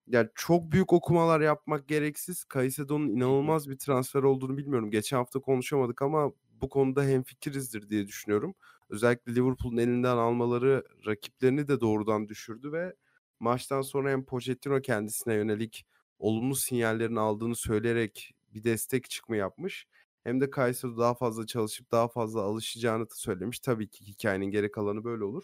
Yani 0.07 0.29
çok 0.35 0.71
büyük 0.71 0.93
okumalar 0.93 1.41
yapmak 1.41 1.87
gereksiz. 1.87 2.45
Caicedo'nun 2.53 3.09
inanılmaz 3.09 3.69
bir 3.69 3.77
transfer 3.77 4.23
olduğunu 4.23 4.57
bilmiyorum. 4.57 4.91
Geçen 4.91 5.17
hafta 5.17 5.39
konuşamadık 5.39 6.01
ama 6.01 6.31
bu 6.61 6.69
konuda 6.69 7.03
hemfikirizdir 7.03 7.89
diye 7.89 8.07
düşünüyorum. 8.07 8.55
özellikle 8.89 9.35
Liverpool'un 9.35 9.77
elinden 9.77 10.17
almaları 10.17 10.83
rakiplerini 11.07 11.67
de 11.67 11.81
doğrudan 11.81 12.29
düşürdü 12.29 12.71
ve 12.71 12.93
maçtan 13.41 13.81
sonra 13.81 14.11
hem 14.11 14.25
Pochettino 14.25 14.81
kendisine 14.81 15.33
yönelik 15.33 15.85
olumlu 16.19 16.55
sinyallerini 16.55 17.19
aldığını 17.19 17.55
söyleyerek 17.55 18.33
bir 18.53 18.63
destek 18.63 19.09
çıkma 19.09 19.35
yapmış. 19.35 19.87
Hem 20.23 20.41
de 20.41 20.49
Kayseri 20.49 20.97
daha 20.97 21.13
fazla 21.13 21.45
çalışıp 21.45 21.91
daha 21.91 22.07
fazla 22.07 22.41
alışacağını 22.41 23.09
da 23.09 23.15
söylemiş. 23.15 23.59
Tabii 23.59 23.87
ki 23.89 24.07
hikayenin 24.07 24.51
geri 24.51 24.71
kalanı 24.71 25.03
böyle 25.03 25.23
olur. 25.23 25.43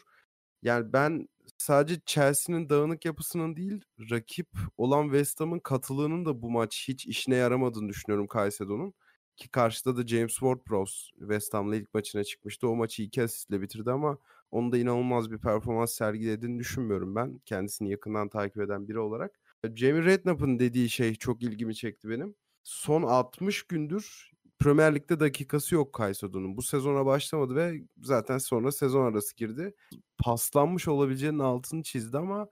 Yani 0.63 0.93
ben 0.93 1.27
sadece 1.57 2.01
Chelsea'nin 2.05 2.69
dağınık 2.69 3.05
yapısının 3.05 3.55
değil, 3.55 3.81
rakip 4.11 4.47
olan 4.77 5.03
West 5.03 5.39
Ham'ın 5.39 5.59
katılığının 5.59 6.25
da 6.25 6.41
bu 6.41 6.51
maç 6.51 6.85
hiç 6.87 7.05
işine 7.07 7.35
yaramadığını 7.35 7.89
düşünüyorum 7.89 8.27
Kayseri'nin. 8.27 8.95
Ki 9.37 9.49
karşıda 9.49 9.97
da 9.97 10.07
James 10.07 10.33
Ward-Prowse 10.37 11.19
West 11.19 11.53
Ham'la 11.53 11.75
ilk 11.75 11.93
maçına 11.93 12.23
çıkmıştı. 12.23 12.67
O 12.69 12.75
maçı 12.75 13.03
iki 13.03 13.23
asistle 13.23 13.61
bitirdi 13.61 13.91
ama 13.91 14.17
onun 14.51 14.71
da 14.71 14.77
inanılmaz 14.77 15.31
bir 15.31 15.37
performans 15.37 15.93
sergilediğini 15.93 16.59
düşünmüyorum 16.59 17.15
ben. 17.15 17.39
Kendisini 17.45 17.91
yakından 17.91 18.29
takip 18.29 18.61
eden 18.61 18.87
biri 18.87 18.99
olarak. 18.99 19.39
Jamie 19.75 20.05
Redknapp'ın 20.05 20.59
dediği 20.59 20.89
şey 20.89 21.15
çok 21.15 21.43
ilgimi 21.43 21.75
çekti 21.75 22.09
benim. 22.09 22.35
Son 22.63 23.03
60 23.03 23.63
gündür 23.63 24.31
Premier 24.59 24.95
Lig'de 24.95 25.19
dakikası 25.19 25.75
yok 25.75 25.93
Kaysodo'nun. 25.93 26.57
Bu 26.57 26.61
sezona 26.61 27.05
başlamadı 27.05 27.55
ve 27.55 27.81
zaten 28.01 28.37
sonra 28.37 28.71
sezon 28.71 29.05
arası 29.05 29.35
girdi. 29.35 29.73
Paslanmış 30.17 30.87
olabileceğinin 30.87 31.39
altını 31.39 31.83
çizdi 31.83 32.17
ama 32.17 32.47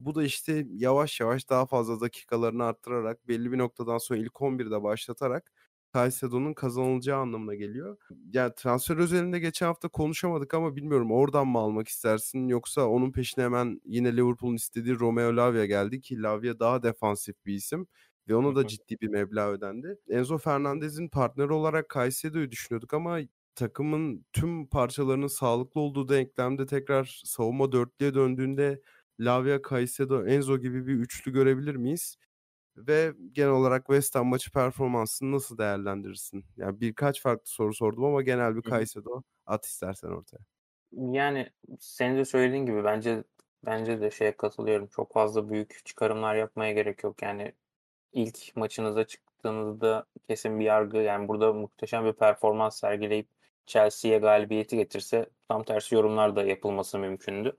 bu 0.00 0.14
da 0.14 0.24
işte 0.24 0.66
yavaş 0.70 1.20
yavaş 1.20 1.50
daha 1.50 1.66
fazla 1.66 2.00
dakikalarını 2.00 2.64
arttırarak 2.64 3.28
belli 3.28 3.52
bir 3.52 3.58
noktadan 3.58 3.98
sonra 3.98 4.18
ilk 4.18 4.32
11'de 4.32 4.82
başlatarak 4.82 5.52
Caicedo'nun 5.94 6.54
kazanılacağı 6.54 7.18
anlamına 7.20 7.54
geliyor. 7.54 7.96
Yani 8.32 8.52
transfer 8.56 8.96
özelinde 8.96 9.38
geçen 9.38 9.66
hafta 9.66 9.88
konuşamadık 9.88 10.54
ama 10.54 10.76
bilmiyorum 10.76 11.12
oradan 11.12 11.46
mı 11.48 11.58
almak 11.58 11.88
istersin 11.88 12.48
yoksa 12.48 12.86
onun 12.88 13.12
peşine 13.12 13.44
hemen 13.44 13.80
yine 13.84 14.16
Liverpool'un 14.16 14.54
istediği 14.56 14.98
Romeo 14.98 15.36
Lavia 15.36 15.64
geldi 15.66 16.00
ki 16.00 16.22
Lavia 16.22 16.58
daha 16.58 16.82
defansif 16.82 17.36
bir 17.46 17.54
isim 17.54 17.86
ve 18.28 18.34
ona 18.36 18.56
da 18.56 18.66
ciddi 18.66 18.96
bir 19.00 19.08
meblağ 19.08 19.50
ödendi. 19.50 19.96
Enzo 20.08 20.38
Fernandez'in 20.38 21.08
partneri 21.08 21.52
olarak 21.52 21.90
Caicedo'yu 21.94 22.50
düşünüyorduk 22.50 22.94
ama 22.94 23.18
takımın 23.54 24.26
tüm 24.32 24.66
parçalarının 24.68 25.26
sağlıklı 25.26 25.80
olduğu 25.80 26.08
denklemde 26.08 26.66
tekrar 26.66 27.20
savunma 27.24 27.72
dörtlüye 27.72 28.14
döndüğünde 28.14 28.80
Lavia, 29.20 29.60
Caicedo, 29.70 30.26
Enzo 30.26 30.58
gibi 30.58 30.86
bir 30.86 30.94
üçlü 30.94 31.32
görebilir 31.32 31.74
miyiz? 31.76 32.16
Ve 32.86 33.12
genel 33.32 33.50
olarak 33.50 33.86
West 33.86 34.14
Ham 34.14 34.26
maçı 34.26 34.52
performansını 34.52 35.32
nasıl 35.32 35.58
değerlendirirsin? 35.58 36.44
Yani 36.56 36.80
birkaç 36.80 37.22
farklı 37.22 37.46
soru 37.46 37.74
sordum 37.74 38.04
ama 38.04 38.22
genel 38.22 38.56
bir 38.56 38.62
Caicedo 38.62 39.22
at 39.46 39.66
istersen 39.66 40.08
ortaya. 40.08 40.40
Yani 40.92 41.50
senin 41.80 42.18
de 42.18 42.24
söylediğin 42.24 42.66
gibi 42.66 42.84
bence 42.84 43.24
bence 43.66 44.00
de 44.00 44.10
şeye 44.10 44.36
katılıyorum. 44.36 44.86
Çok 44.86 45.12
fazla 45.12 45.50
büyük 45.50 45.80
çıkarımlar 45.84 46.34
yapmaya 46.34 46.72
gerek 46.72 47.04
yok. 47.04 47.22
Yani 47.22 47.52
ilk 48.12 48.56
maçınıza 48.56 49.04
çıktığınızda 49.04 50.06
kesin 50.28 50.60
bir 50.60 50.64
yargı 50.64 50.96
yani 50.96 51.28
burada 51.28 51.52
muhteşem 51.52 52.04
bir 52.04 52.12
performans 52.12 52.80
sergileyip 52.80 53.28
Chelsea'ye 53.66 54.18
galibiyeti 54.18 54.76
getirse 54.76 55.30
tam 55.48 55.64
tersi 55.64 55.94
yorumlar 55.94 56.36
da 56.36 56.42
yapılması 56.42 56.98
mümkündü. 56.98 57.56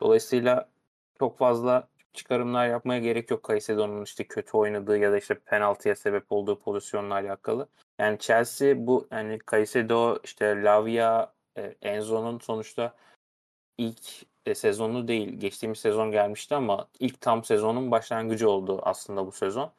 Dolayısıyla 0.00 0.70
çok 1.18 1.38
fazla 1.38 1.88
çıkarımlar 2.12 2.68
yapmaya 2.68 3.00
gerek 3.00 3.30
yok 3.30 3.48
Caicedo'nun 3.48 4.04
işte 4.04 4.24
kötü 4.24 4.56
oynadığı 4.56 4.98
ya 4.98 5.12
da 5.12 5.18
işte 5.18 5.34
penaltıya 5.34 5.96
sebep 5.96 6.32
olduğu 6.32 6.58
pozisyonla 6.58 7.14
alakalı. 7.14 7.68
Yani 7.98 8.18
Chelsea 8.18 8.86
bu 8.86 9.08
yani 9.12 9.38
Caicedo 9.50 10.18
işte 10.24 10.62
Lavia 10.62 11.32
e, 11.56 11.74
Enzo'nun 11.82 12.38
sonuçta 12.38 12.94
ilk 13.78 14.26
e, 14.46 14.54
sezonu 14.54 15.08
değil. 15.08 15.40
Geçtiğimiz 15.40 15.78
sezon 15.78 16.10
gelmişti 16.10 16.54
ama 16.54 16.88
ilk 16.98 17.20
tam 17.20 17.44
sezonun 17.44 17.90
başlangıcı 17.90 18.50
oldu 18.50 18.80
aslında 18.82 19.26
bu 19.26 19.32
sezon. 19.32 19.72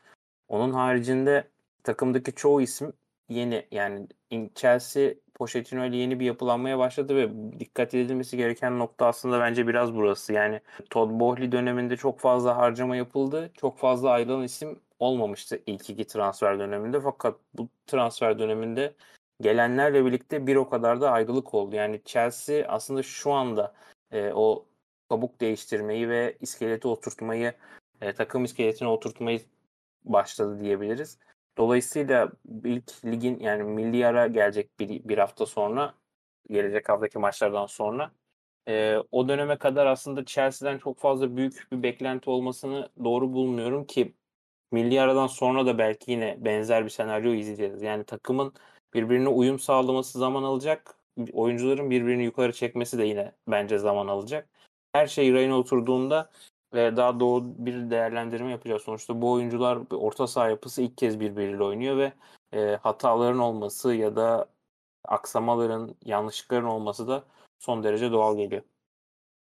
Onun 0.48 0.74
haricinde 0.74 1.48
takımdaki 1.84 2.36
çoğu 2.36 2.62
isim 2.62 2.94
yeni. 3.30 3.68
Yani 3.72 4.08
Chelsea 4.56 5.14
Pochettino 5.40 5.86
ile 5.86 5.98
yeni 5.98 6.20
bir 6.20 6.26
yapılanmaya 6.26 6.80
başladı 6.80 7.16
ve 7.16 7.60
dikkat 7.60 7.94
edilmesi 7.94 8.38
gereken 8.38 8.80
nokta 8.80 9.06
aslında 9.06 9.40
bence 9.40 9.68
biraz 9.68 9.96
burası. 9.96 10.34
Yani 10.34 10.62
Todd 10.90 11.20
Boehly 11.20 11.52
döneminde 11.52 11.98
çok 11.98 12.20
fazla 12.20 12.58
harcama 12.58 12.96
yapıldı. 12.96 13.52
Çok 13.54 13.78
fazla 13.78 14.10
ayrılan 14.10 14.44
isim 14.44 14.80
olmamıştı 15.00 15.62
ilk 15.66 15.90
iki 15.90 16.08
transfer 16.08 16.60
döneminde. 16.60 17.02
Fakat 17.02 17.36
bu 17.54 17.70
transfer 17.88 18.40
döneminde 18.40 18.94
gelenlerle 19.42 20.06
birlikte 20.06 20.48
bir 20.48 20.56
o 20.56 20.70
kadar 20.70 21.02
da 21.02 21.12
ayrılık 21.12 21.54
oldu. 21.54 21.76
Yani 21.76 22.02
Chelsea 22.06 22.68
aslında 22.68 23.04
şu 23.04 23.32
anda 23.32 23.74
e, 24.12 24.32
o 24.34 24.66
kabuk 25.10 25.42
değiştirmeyi 25.42 26.10
ve 26.10 26.38
iskeleti 26.42 26.88
oturtmayı, 26.88 27.54
e, 28.02 28.14
takım 28.14 28.44
iskeletini 28.44 28.88
oturtmayı 28.88 29.42
başladı 30.06 30.60
diyebiliriz. 30.60 31.18
Dolayısıyla 31.58 32.32
ilk 32.64 33.06
ligin 33.06 33.40
yani 33.40 33.64
milli 33.64 34.08
ara 34.08 34.28
gelecek 34.28 34.80
bir, 34.80 35.04
bir 35.10 35.18
hafta 35.18 35.46
sonra 35.46 35.94
gelecek 36.50 36.90
haftaki 36.90 37.20
maçlardan 37.20 37.66
sonra 37.66 38.12
e, 38.68 38.98
o 39.12 39.30
döneme 39.30 39.58
kadar 39.58 39.86
aslında 39.86 40.26
Chelsea'den 40.26 40.78
çok 40.78 41.00
fazla 41.00 41.38
büyük 41.38 41.68
bir 41.72 41.84
beklenti 41.84 42.30
olmasını 42.30 42.90
doğru 43.04 43.34
bulmuyorum 43.34 43.86
ki 43.86 44.14
milli 44.72 45.02
aradan 45.02 45.28
sonra 45.28 45.66
da 45.66 45.78
belki 45.78 46.12
yine 46.12 46.38
benzer 46.46 46.86
bir 46.86 46.90
senaryo 46.90 47.34
izleyeceğiz. 47.34 47.82
Yani 47.82 48.04
takımın 48.04 48.54
birbirine 48.94 49.30
uyum 49.30 49.60
sağlaması 49.60 50.20
zaman 50.20 50.44
alacak. 50.44 50.96
Oyuncuların 51.34 51.90
birbirini 51.90 52.24
yukarı 52.24 52.54
çekmesi 52.54 52.98
de 52.98 53.04
yine 53.04 53.32
bence 53.48 53.78
zaman 53.78 54.08
alacak. 54.08 54.50
Her 54.94 55.08
şey 55.08 55.34
rayına 55.34 55.58
oturduğunda 55.60 56.30
ve 56.74 56.96
daha 56.96 57.20
doğru 57.20 57.46
bir 57.58 57.90
değerlendirme 57.90 58.52
yapacağız. 58.52 58.82
Sonuçta 58.82 59.22
bu 59.22 59.32
oyuncular 59.32 59.80
orta 59.92 60.28
saha 60.28 60.50
yapısı 60.50 60.82
ilk 60.82 60.98
kez 60.98 61.20
birbiriyle 61.20 61.64
oynuyor 61.64 61.98
ve 61.98 62.14
e, 62.54 62.76
hataların 62.82 63.40
olması 63.40 63.94
ya 63.94 64.16
da 64.16 64.50
aksamaların, 65.06 65.96
yanlışlıkların 66.06 66.66
olması 66.66 67.08
da 67.08 67.24
son 67.60 67.84
derece 67.84 68.12
doğal 68.12 68.38
geliyor. 68.38 68.62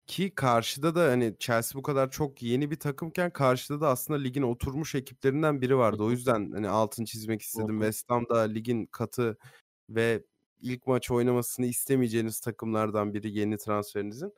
Ki 0.08 0.36
karşıda 0.36 0.96
da 0.96 1.04
hani 1.04 1.36
Chelsea 1.40 1.80
bu 1.80 1.84
kadar 1.84 2.12
çok 2.12 2.44
yeni 2.44 2.72
bir 2.72 2.80
takımken 2.80 3.32
karşıda 3.32 3.82
da 3.82 3.90
aslında 3.90 4.20
ligin 4.20 4.42
oturmuş 4.42 4.96
ekiplerinden 4.96 5.62
biri 5.62 5.78
vardı. 5.78 6.04
O 6.04 6.12
yüzden 6.12 6.52
hani 6.52 6.70
altını 6.70 7.06
çizmek 7.06 7.42
istedim. 7.42 7.80
West 7.80 8.10
Ham 8.10 8.30
da 8.30 8.40
ligin 8.40 8.86
katı 8.86 9.38
ve 9.90 10.24
ilk 10.62 10.88
maç 10.88 11.12
oynamasını 11.12 11.66
istemeyeceğiniz 11.66 12.40
takımlardan 12.40 13.14
biri 13.14 13.38
yeni 13.38 13.58
transferinizin. 13.58 14.34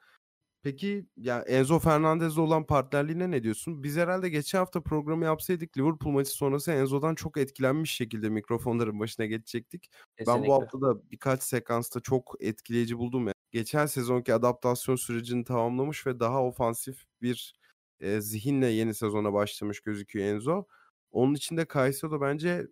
Peki 0.63 1.05
ya 1.17 1.41
Enzo 1.41 1.79
Fernandez'le 1.79 2.37
olan 2.37 2.65
partnerliğine 2.65 3.31
ne 3.31 3.43
diyorsun? 3.43 3.83
Biz 3.83 3.97
herhalde 3.97 4.29
geçen 4.29 4.59
hafta 4.59 4.81
programı 4.81 5.25
yapsaydık 5.25 5.77
Liverpool 5.77 6.13
maçı 6.13 6.29
sonrası 6.29 6.71
Enzo'dan 6.71 7.15
çok 7.15 7.37
etkilenmiş 7.37 7.91
şekilde 7.91 8.29
mikrofonların 8.29 8.99
başına 8.99 9.25
geçecektik. 9.25 9.91
Kesinlikle. 10.17 10.41
Ben 10.41 10.47
bu 10.47 10.53
hafta 10.53 10.81
da 10.81 11.11
birkaç 11.11 11.43
sekansta 11.43 11.99
çok 11.99 12.35
etkileyici 12.39 12.97
buldum. 12.97 13.21
Yani 13.21 13.33
geçen 13.51 13.85
sezonki 13.85 14.33
adaptasyon 14.33 14.95
sürecini 14.95 15.43
tamamlamış 15.43 16.07
ve 16.07 16.19
daha 16.19 16.43
ofansif 16.43 17.03
bir 17.21 17.53
e, 17.99 18.21
zihinle 18.21 18.67
yeni 18.67 18.93
sezona 18.93 19.33
başlamış 19.33 19.79
gözüküyor 19.79 20.27
Enzo. 20.27 20.65
Onun 21.11 21.33
için 21.33 21.57
de 21.57 21.65
Caicedo 21.73 22.21
bence 22.21 22.67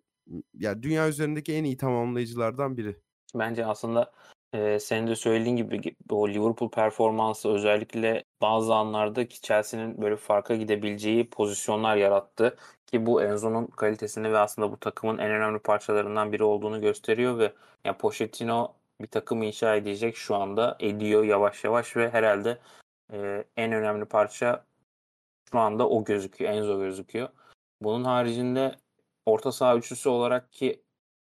ya 0.54 0.82
dünya 0.82 1.08
üzerindeki 1.08 1.52
en 1.52 1.64
iyi 1.64 1.76
tamamlayıcılardan 1.76 2.76
biri. 2.76 2.96
Bence 3.34 3.66
aslında 3.66 4.12
Eee, 4.54 4.80
senin 4.80 5.06
de 5.06 5.16
söylediğin 5.16 5.56
gibi 5.56 5.96
o 6.10 6.28
Liverpool 6.28 6.70
performansı 6.70 7.48
özellikle 7.48 8.24
bazı 8.42 8.74
anlarda 8.74 9.28
ki 9.28 9.40
Chelsea'nin 9.40 10.02
böyle 10.02 10.16
farka 10.16 10.54
gidebileceği 10.56 11.30
pozisyonlar 11.30 11.96
yarattı. 11.96 12.56
Ki 12.86 13.06
bu 13.06 13.22
Enzo'nun 13.22 13.66
kalitesini 13.66 14.32
ve 14.32 14.38
aslında 14.38 14.72
bu 14.72 14.80
takımın 14.80 15.18
en 15.18 15.30
önemli 15.30 15.58
parçalarından 15.58 16.32
biri 16.32 16.44
olduğunu 16.44 16.80
gösteriyor 16.80 17.38
ve 17.38 17.52
ya 17.84 17.98
Pochettino 17.98 18.74
bir 19.00 19.06
takım 19.06 19.42
inşa 19.42 19.76
edecek 19.76 20.16
şu 20.16 20.36
anda 20.36 20.76
ediyor 20.80 21.24
yavaş 21.24 21.64
yavaş 21.64 21.96
ve 21.96 22.10
herhalde 22.10 22.58
e, 23.12 23.44
en 23.56 23.72
önemli 23.72 24.04
parça 24.04 24.64
şu 25.52 25.58
anda 25.58 25.88
o 25.88 26.04
gözüküyor. 26.04 26.52
Enzo 26.52 26.78
gözüküyor. 26.80 27.28
Bunun 27.82 28.04
haricinde 28.04 28.76
orta 29.26 29.52
saha 29.52 29.76
üçlüsü 29.76 30.08
olarak 30.08 30.52
ki 30.52 30.82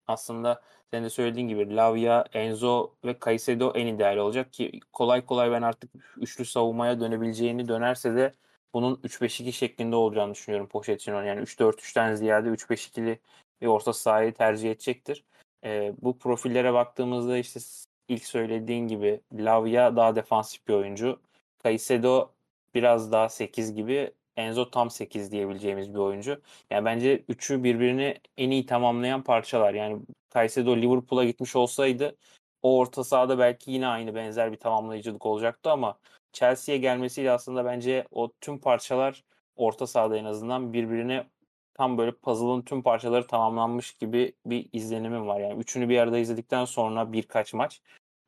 aslında 0.06 0.62
senin 0.92 1.04
de 1.04 1.10
söylediğin 1.10 1.48
gibi 1.48 1.76
Lavia, 1.76 2.24
Enzo 2.32 2.94
ve 3.04 3.16
Caicedo 3.24 3.72
en 3.74 3.86
ideal 3.86 4.16
olacak 4.16 4.52
ki 4.52 4.80
kolay 4.92 5.26
kolay 5.26 5.50
ben 5.50 5.62
artık 5.62 5.90
üçlü 6.16 6.44
savunmaya 6.44 7.00
dönebileceğini 7.00 7.68
dönerse 7.68 8.16
de 8.16 8.32
bunun 8.74 8.94
3-5-2 8.94 9.52
şeklinde 9.52 9.96
olacağını 9.96 10.34
düşünüyorum 10.34 10.68
Pochettino. 10.68 11.20
Yani 11.22 11.40
3-4-3'ten 11.40 12.14
ziyade 12.14 12.48
3-5-2'li 12.48 13.18
bir 13.60 13.66
orta 13.66 13.92
sahayı 13.92 14.34
tercih 14.34 14.70
edecektir. 14.70 15.24
Ee, 15.64 15.94
bu 16.02 16.18
profillere 16.18 16.72
baktığımızda 16.72 17.38
işte 17.38 17.60
ilk 18.08 18.24
söylediğin 18.24 18.88
gibi 18.88 19.20
Lavia 19.32 19.96
daha 19.96 20.16
defansif 20.16 20.68
bir 20.68 20.74
oyuncu. 20.74 21.20
Caicedo 21.64 22.30
biraz 22.74 23.12
daha 23.12 23.28
8 23.28 23.74
gibi. 23.74 24.12
Enzo 24.36 24.70
tam 24.70 24.90
8 24.90 25.32
diyebileceğimiz 25.32 25.94
bir 25.94 25.98
oyuncu. 25.98 26.42
Yani 26.70 26.84
bence 26.84 27.24
üçü 27.28 27.64
birbirini 27.64 28.20
en 28.36 28.50
iyi 28.50 28.66
tamamlayan 28.66 29.22
parçalar. 29.24 29.74
Yani 29.74 30.02
Caicedo 30.34 30.76
Liverpool'a 30.76 31.24
gitmiş 31.24 31.56
olsaydı 31.56 32.16
o 32.62 32.78
orta 32.78 33.04
sahada 33.04 33.38
belki 33.38 33.70
yine 33.70 33.86
aynı 33.86 34.14
benzer 34.14 34.52
bir 34.52 34.56
tamamlayıcılık 34.56 35.26
olacaktı 35.26 35.70
ama 35.70 35.98
Chelsea'ye 36.32 36.80
gelmesiyle 36.80 37.30
aslında 37.30 37.64
bence 37.64 38.06
o 38.10 38.32
tüm 38.40 38.58
parçalar 38.58 39.24
orta 39.56 39.86
sahada 39.86 40.16
en 40.16 40.24
azından 40.24 40.72
birbirine 40.72 41.26
tam 41.74 41.98
böyle 41.98 42.12
puzzle'ın 42.12 42.62
tüm 42.62 42.82
parçaları 42.82 43.26
tamamlanmış 43.26 43.92
gibi 43.92 44.32
bir 44.46 44.68
izlenimim 44.72 45.26
var. 45.26 45.40
Yani 45.40 45.60
üçünü 45.60 45.88
bir 45.88 45.98
arada 45.98 46.18
izledikten 46.18 46.64
sonra 46.64 47.12
birkaç 47.12 47.54
maç 47.54 47.80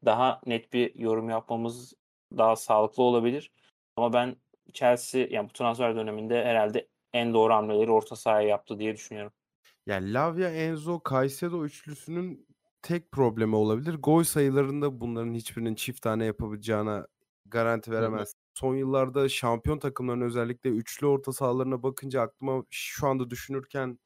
daha 0.04 0.40
net 0.46 0.72
bir 0.72 0.94
yorum 0.94 1.28
yapmamız 1.30 1.94
daha 2.38 2.56
sağlıklı 2.56 3.02
olabilir. 3.02 3.50
Ama 3.96 4.12
ben 4.12 4.36
Chelsea 4.72 5.26
yani 5.30 5.48
bu 5.48 5.52
transfer 5.52 5.96
döneminde 5.96 6.44
herhalde 6.44 6.88
en 7.12 7.34
doğru 7.34 7.52
hamleleri 7.54 7.90
orta 7.90 8.16
sahaya 8.16 8.48
yaptı 8.48 8.78
diye 8.78 8.94
düşünüyorum. 8.94 9.32
Yani 9.86 10.12
Lavia, 10.12 10.48
Enzo, 10.48 11.00
Caicedo 11.10 11.64
üçlüsünün 11.64 12.46
tek 12.82 13.12
problemi 13.12 13.56
olabilir. 13.56 13.94
Gol 13.94 14.22
sayılarında 14.22 15.00
bunların 15.00 15.34
hiçbirinin 15.34 15.74
çift 15.74 16.02
tane 16.02 16.24
yapabileceğine 16.24 17.02
garanti 17.46 17.90
veremez. 17.90 18.32
Son 18.54 18.76
yıllarda 18.76 19.28
şampiyon 19.28 19.78
takımların 19.78 20.20
özellikle 20.20 20.70
üçlü 20.70 21.06
orta 21.06 21.32
sahalarına 21.32 21.82
bakınca 21.82 22.20
aklıma 22.20 22.64
şu 22.70 23.06
anda 23.06 23.30
düşünürken 23.30 23.98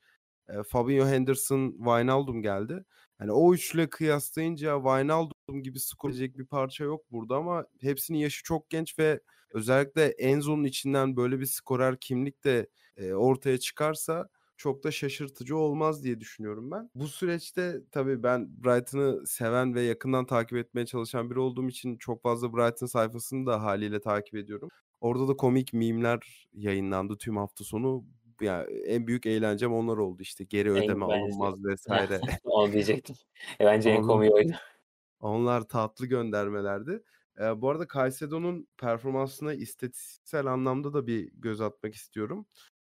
e, 0.49 0.63
Fabinho 0.63 1.07
Henderson, 1.07 1.71
Wijnaldum 1.71 2.43
geldi. 2.43 2.85
Hani 3.19 3.33
o 3.33 3.55
üçlüyle 3.55 3.91
kıyaslayınca 3.91 4.77
Wijnaldum 4.77 5.63
gibi 5.63 5.81
skor 5.81 6.11
edecek 6.11 6.39
bir 6.39 6.47
parça 6.47 6.85
yok 6.85 7.05
burada 7.11 7.37
ama 7.37 7.67
hepsinin 7.81 8.19
yaşı 8.19 8.43
çok 8.45 8.71
genç 8.71 8.99
ve 8.99 9.21
özellikle 9.53 10.05
Enzo'nun 10.05 10.65
içinden 10.65 11.17
böyle 11.17 11.41
bir 11.41 11.47
skorer 11.47 11.97
kimlik 12.01 12.45
de 12.45 12.69
e, 12.97 13.13
ortaya 13.13 13.59
çıkarsa 13.59 14.29
çok 14.61 14.85
da 14.85 14.91
şaşırtıcı 14.91 15.57
olmaz 15.57 16.05
diye 16.05 16.21
düşünüyorum 16.21 16.71
ben. 16.71 16.91
Bu 16.95 17.09
süreçte 17.09 17.81
tabii 17.93 18.23
ben 18.23 18.49
Brighton'ı 18.65 19.27
seven 19.27 19.75
ve 19.75 19.83
yakından 19.83 20.27
takip 20.27 20.59
etmeye 20.59 20.87
çalışan 20.87 21.31
biri 21.31 21.39
olduğum 21.39 21.69
için 21.69 21.97
çok 21.97 22.23
fazla 22.23 22.53
Brighton 22.53 22.87
sayfasını 22.87 23.47
da 23.47 23.63
haliyle 23.63 24.01
takip 24.01 24.35
ediyorum. 24.35 24.69
Orada 25.01 25.29
da 25.29 25.37
komik 25.37 25.73
mimler 25.73 26.49
yayınlandı 26.53 27.19
tüm 27.19 27.37
hafta 27.37 27.65
sonu. 27.65 28.05
Yani 28.41 28.65
en 28.73 29.07
büyük 29.07 29.27
eğlencem 29.27 29.73
onlar 29.73 29.97
oldu 29.97 30.23
işte 30.23 30.45
geri 30.45 30.71
ödeme 30.71 31.05
en 31.05 31.11
alınmaz 31.11 31.65
vesaire. 31.65 32.21
Onu 32.45 32.73
diyecektim. 32.73 33.17
E 33.61 33.65
bence 33.65 33.91
en 33.91 34.03
komik 34.03 34.33
oydu. 34.33 34.53
Onlar 35.21 35.69
tatlı 35.69 36.07
göndermelerdi. 36.07 37.03
Ee, 37.41 37.61
bu 37.61 37.71
arada 37.71 37.87
Caicedo'nun 37.95 38.69
performansına 38.79 39.55
istatistiksel 39.55 40.47
anlamda 40.47 40.95
da 40.95 41.07
bir 41.07 41.31
göz 41.35 41.61
atmak 41.61 41.95
istiyorum. 41.95 42.47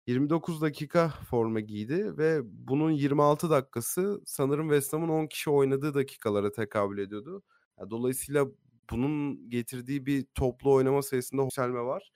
29 0.07 0.61
dakika 0.61 1.09
forma 1.29 1.59
giydi 1.59 2.17
ve 2.17 2.41
bunun 2.43 2.91
26 2.91 3.49
dakikası 3.49 4.21
sanırım 4.25 4.69
West 4.69 4.93
Ham'ın 4.93 5.09
10 5.09 5.27
kişi 5.27 5.49
oynadığı 5.49 5.93
dakikalara 5.93 6.51
tekabül 6.51 6.97
ediyordu. 6.97 7.43
dolayısıyla 7.89 8.47
bunun 8.91 9.49
getirdiği 9.49 10.05
bir 10.05 10.25
toplu 10.35 10.73
oynama 10.73 11.01
sayısında 11.01 11.43
yükselme 11.43 11.81
var. 11.81 12.11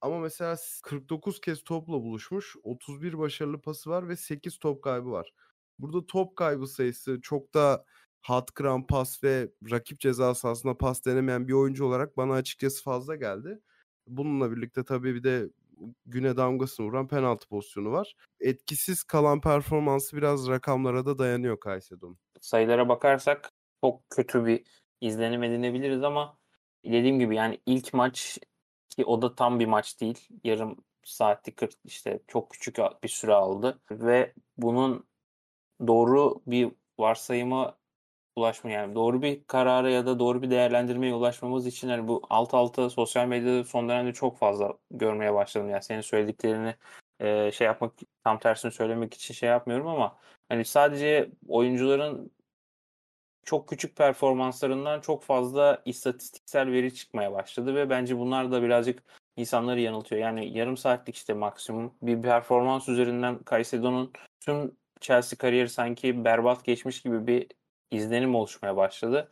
Ama 0.00 0.18
mesela 0.20 0.56
49 0.84 1.40
kez 1.40 1.64
topla 1.64 1.92
buluşmuş, 1.92 2.56
31 2.62 3.18
başarılı 3.18 3.60
pası 3.60 3.90
var 3.90 4.08
ve 4.08 4.16
8 4.16 4.58
top 4.58 4.82
kaybı 4.82 5.10
var. 5.10 5.32
Burada 5.78 6.06
top 6.06 6.36
kaybı 6.36 6.66
sayısı 6.66 7.20
çok 7.22 7.54
da 7.54 7.84
hat 8.22 8.50
kıran 8.50 8.86
pas 8.86 9.24
ve 9.24 9.48
rakip 9.70 10.00
ceza 10.00 10.34
sahasında 10.34 10.78
pas 10.78 11.04
denemeyen 11.04 11.48
bir 11.48 11.52
oyuncu 11.52 11.84
olarak 11.84 12.16
bana 12.16 12.32
açıkçası 12.32 12.82
fazla 12.82 13.16
geldi. 13.16 13.60
Bununla 14.06 14.56
birlikte 14.56 14.84
tabii 14.84 15.14
bir 15.14 15.22
de 15.22 15.48
güne 16.06 16.36
damgasını 16.36 16.86
vuran 16.86 17.08
penaltı 17.08 17.48
pozisyonu 17.48 17.92
var. 17.92 18.16
Etkisiz 18.40 19.02
kalan 19.02 19.40
performansı 19.40 20.16
biraz 20.16 20.48
rakamlara 20.48 21.06
da 21.06 21.18
dayanıyor 21.18 21.60
Kayseri'nin. 21.60 22.18
Sayılara 22.40 22.88
bakarsak 22.88 23.52
çok 23.84 24.10
kötü 24.10 24.46
bir 24.46 24.64
izlenim 25.00 25.42
edinebiliriz 25.42 26.02
ama 26.02 26.38
dediğim 26.84 27.18
gibi 27.18 27.36
yani 27.36 27.60
ilk 27.66 27.94
maç 27.94 28.38
ki 28.90 29.04
o 29.04 29.22
da 29.22 29.34
tam 29.34 29.60
bir 29.60 29.66
maç 29.66 30.00
değil. 30.00 30.28
Yarım 30.44 30.76
saatlik 31.04 31.56
40 31.56 31.74
işte 31.84 32.20
çok 32.26 32.50
küçük 32.50 32.76
bir 33.02 33.08
süre 33.08 33.34
aldı 33.34 33.80
ve 33.90 34.34
bunun 34.56 35.06
doğru 35.86 36.42
bir 36.46 36.72
varsayıma 36.98 37.77
ulaşma 38.38 38.70
yani 38.70 38.94
doğru 38.94 39.22
bir 39.22 39.44
karara 39.44 39.90
ya 39.90 40.06
da 40.06 40.18
doğru 40.18 40.42
bir 40.42 40.50
değerlendirmeye 40.50 41.14
ulaşmamız 41.14 41.66
için 41.66 41.88
hani 41.88 42.08
bu 42.08 42.22
alt 42.30 42.54
alta 42.54 42.90
sosyal 42.90 43.26
medyada 43.26 43.64
son 43.64 43.88
dönemde 43.88 44.12
çok 44.12 44.38
fazla 44.38 44.74
görmeye 44.90 45.34
başladım. 45.34 45.68
Yani 45.70 45.82
senin 45.82 46.00
söylediklerini 46.00 46.74
e, 47.20 47.52
şey 47.52 47.64
yapmak 47.66 47.92
tam 48.24 48.38
tersini 48.38 48.72
söylemek 48.72 49.14
için 49.14 49.34
şey 49.34 49.48
yapmıyorum 49.48 49.86
ama 49.86 50.18
hani 50.48 50.64
sadece 50.64 51.30
oyuncuların 51.48 52.32
çok 53.44 53.68
küçük 53.68 53.96
performanslarından 53.96 55.00
çok 55.00 55.22
fazla 55.22 55.82
istatistiksel 55.84 56.72
veri 56.72 56.94
çıkmaya 56.94 57.32
başladı 57.32 57.74
ve 57.74 57.90
bence 57.90 58.18
bunlar 58.18 58.52
da 58.52 58.62
birazcık 58.62 59.02
insanları 59.36 59.80
yanıltıyor. 59.80 60.22
Yani 60.22 60.58
yarım 60.58 60.76
saatlik 60.76 61.16
işte 61.16 61.34
maksimum 61.34 61.94
bir 62.02 62.22
performans 62.22 62.88
üzerinden 62.88 63.40
Caicedo'nun 63.50 64.12
tüm 64.40 64.76
Chelsea 65.00 65.38
kariyeri 65.38 65.68
sanki 65.68 66.24
berbat 66.24 66.64
geçmiş 66.64 67.02
gibi 67.02 67.26
bir 67.26 67.46
izlenim 67.90 68.34
oluşmaya 68.34 68.76
başladı. 68.76 69.28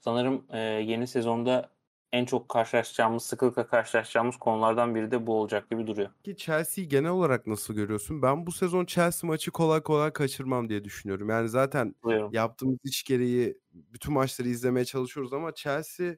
Sanırım 0.00 0.44
e, 0.50 0.58
yeni 0.58 1.06
sezonda 1.06 1.70
en 2.12 2.24
çok 2.24 2.48
karşılaşacağımız, 2.48 3.22
sıklıkla 3.22 3.66
karşılaşacağımız 3.66 4.36
konulardan 4.36 4.94
biri 4.94 5.10
de 5.10 5.26
bu 5.26 5.40
olacak 5.40 5.70
gibi 5.70 5.86
duruyor. 5.86 6.10
Ki 6.24 6.36
Chelsea'yi 6.36 6.88
genel 6.88 7.10
olarak 7.10 7.46
nasıl 7.46 7.74
görüyorsun? 7.74 8.22
Ben 8.22 8.46
bu 8.46 8.52
sezon 8.52 8.84
Chelsea 8.84 9.28
maçı 9.28 9.50
kolay 9.50 9.82
kolay 9.82 10.12
kaçırmam 10.12 10.68
diye 10.68 10.84
düşünüyorum. 10.84 11.28
Yani 11.28 11.48
zaten 11.48 11.94
Buyurun. 12.02 12.32
yaptığımız 12.32 12.78
iş 12.84 13.02
gereği 13.04 13.58
bütün 13.72 14.14
maçları 14.14 14.48
izlemeye 14.48 14.84
çalışıyoruz 14.84 15.32
ama 15.32 15.54
Chelsea 15.54 16.16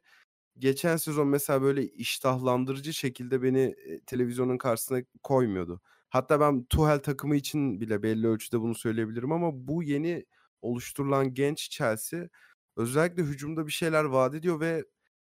geçen 0.58 0.96
sezon 0.96 1.28
mesela 1.28 1.62
böyle 1.62 1.88
iştahlandırıcı 1.88 2.92
şekilde 2.92 3.42
beni 3.42 3.74
televizyonun 4.06 4.58
karşısına 4.58 4.98
koymuyordu. 5.22 5.80
Hatta 6.08 6.40
ben 6.40 6.64
Tuchel 6.64 6.98
takımı 6.98 7.36
için 7.36 7.80
bile 7.80 8.02
belli 8.02 8.26
ölçüde 8.26 8.60
bunu 8.60 8.74
söyleyebilirim 8.74 9.32
ama 9.32 9.68
bu 9.68 9.82
yeni 9.82 10.26
oluşturulan 10.62 11.34
genç 11.34 11.70
Chelsea 11.70 12.28
özellikle 12.76 13.22
hücumda 13.22 13.66
bir 13.66 13.72
şeyler 13.72 14.04
vaat 14.04 14.34
ediyor 14.34 14.60
ve 14.60 14.84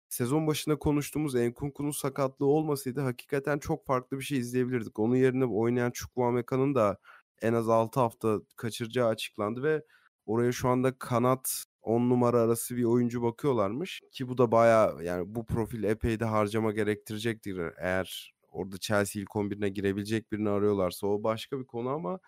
sezon 0.09 0.47
başında 0.47 0.79
konuştuğumuz 0.79 1.35
Enkunku'nun 1.37 1.90
sakatlığı 1.90 2.47
olmasaydı 2.47 3.01
hakikaten 3.01 3.59
çok 3.59 3.87
farklı 3.87 4.18
bir 4.18 4.25
şey 4.25 4.38
izleyebilirdik. 4.38 4.99
Onun 4.99 5.16
yerine 5.16 5.45
oynayan 5.45 5.90
Chukwuemeka'nın 5.90 6.75
da 6.75 6.99
en 7.42 7.53
az 7.53 7.68
6 7.68 8.01
hafta 8.01 8.40
kaçıracağı 8.57 9.09
açıklandı 9.09 9.62
ve 9.62 9.83
oraya 10.27 10.53
şu 10.53 10.68
anda 10.68 10.99
kanat 10.99 11.64
10 11.83 12.11
numara 12.11 12.40
arası 12.40 12.77
bir 12.77 12.85
oyuncu 12.85 13.23
bakıyorlarmış 13.23 14.01
ki 14.12 14.29
bu 14.29 14.38
da 14.38 14.53
baya 14.53 14.92
yani 15.03 15.35
bu 15.35 15.47
profil 15.47 15.83
epey 15.85 16.21
de 16.21 16.25
harcama 16.25 16.73
gerektirecektir 16.73 17.61
eğer 17.79 18.35
orada 18.51 18.79
Chelsea 18.79 19.23
ilk 19.23 19.29
11'ine 19.29 19.68
girebilecek 19.68 20.33
birini 20.33 20.51
arıyorlarsa 20.51 21.07
o 21.07 21.23
başka 21.23 21.59
bir 21.59 21.66
konu 21.66 21.88
ama 21.88 22.18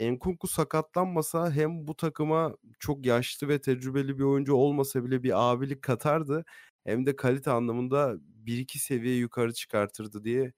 Enkunku 0.00 0.48
sakatlanmasa 0.48 1.50
hem 1.50 1.86
bu 1.88 1.96
takıma 1.96 2.56
çok 2.78 3.06
yaşlı 3.06 3.48
ve 3.48 3.60
tecrübeli 3.60 4.18
bir 4.18 4.24
oyuncu 4.24 4.54
olmasa 4.54 5.04
bile 5.04 5.22
bir 5.22 5.50
abilik 5.52 5.82
katardı. 5.82 6.44
Hem 6.84 7.06
de 7.06 7.16
kalite 7.16 7.50
anlamında 7.50 8.14
bir 8.20 8.58
iki 8.58 8.78
seviye 8.78 9.16
yukarı 9.16 9.52
çıkartırdı 9.52 10.24
diye 10.24 10.52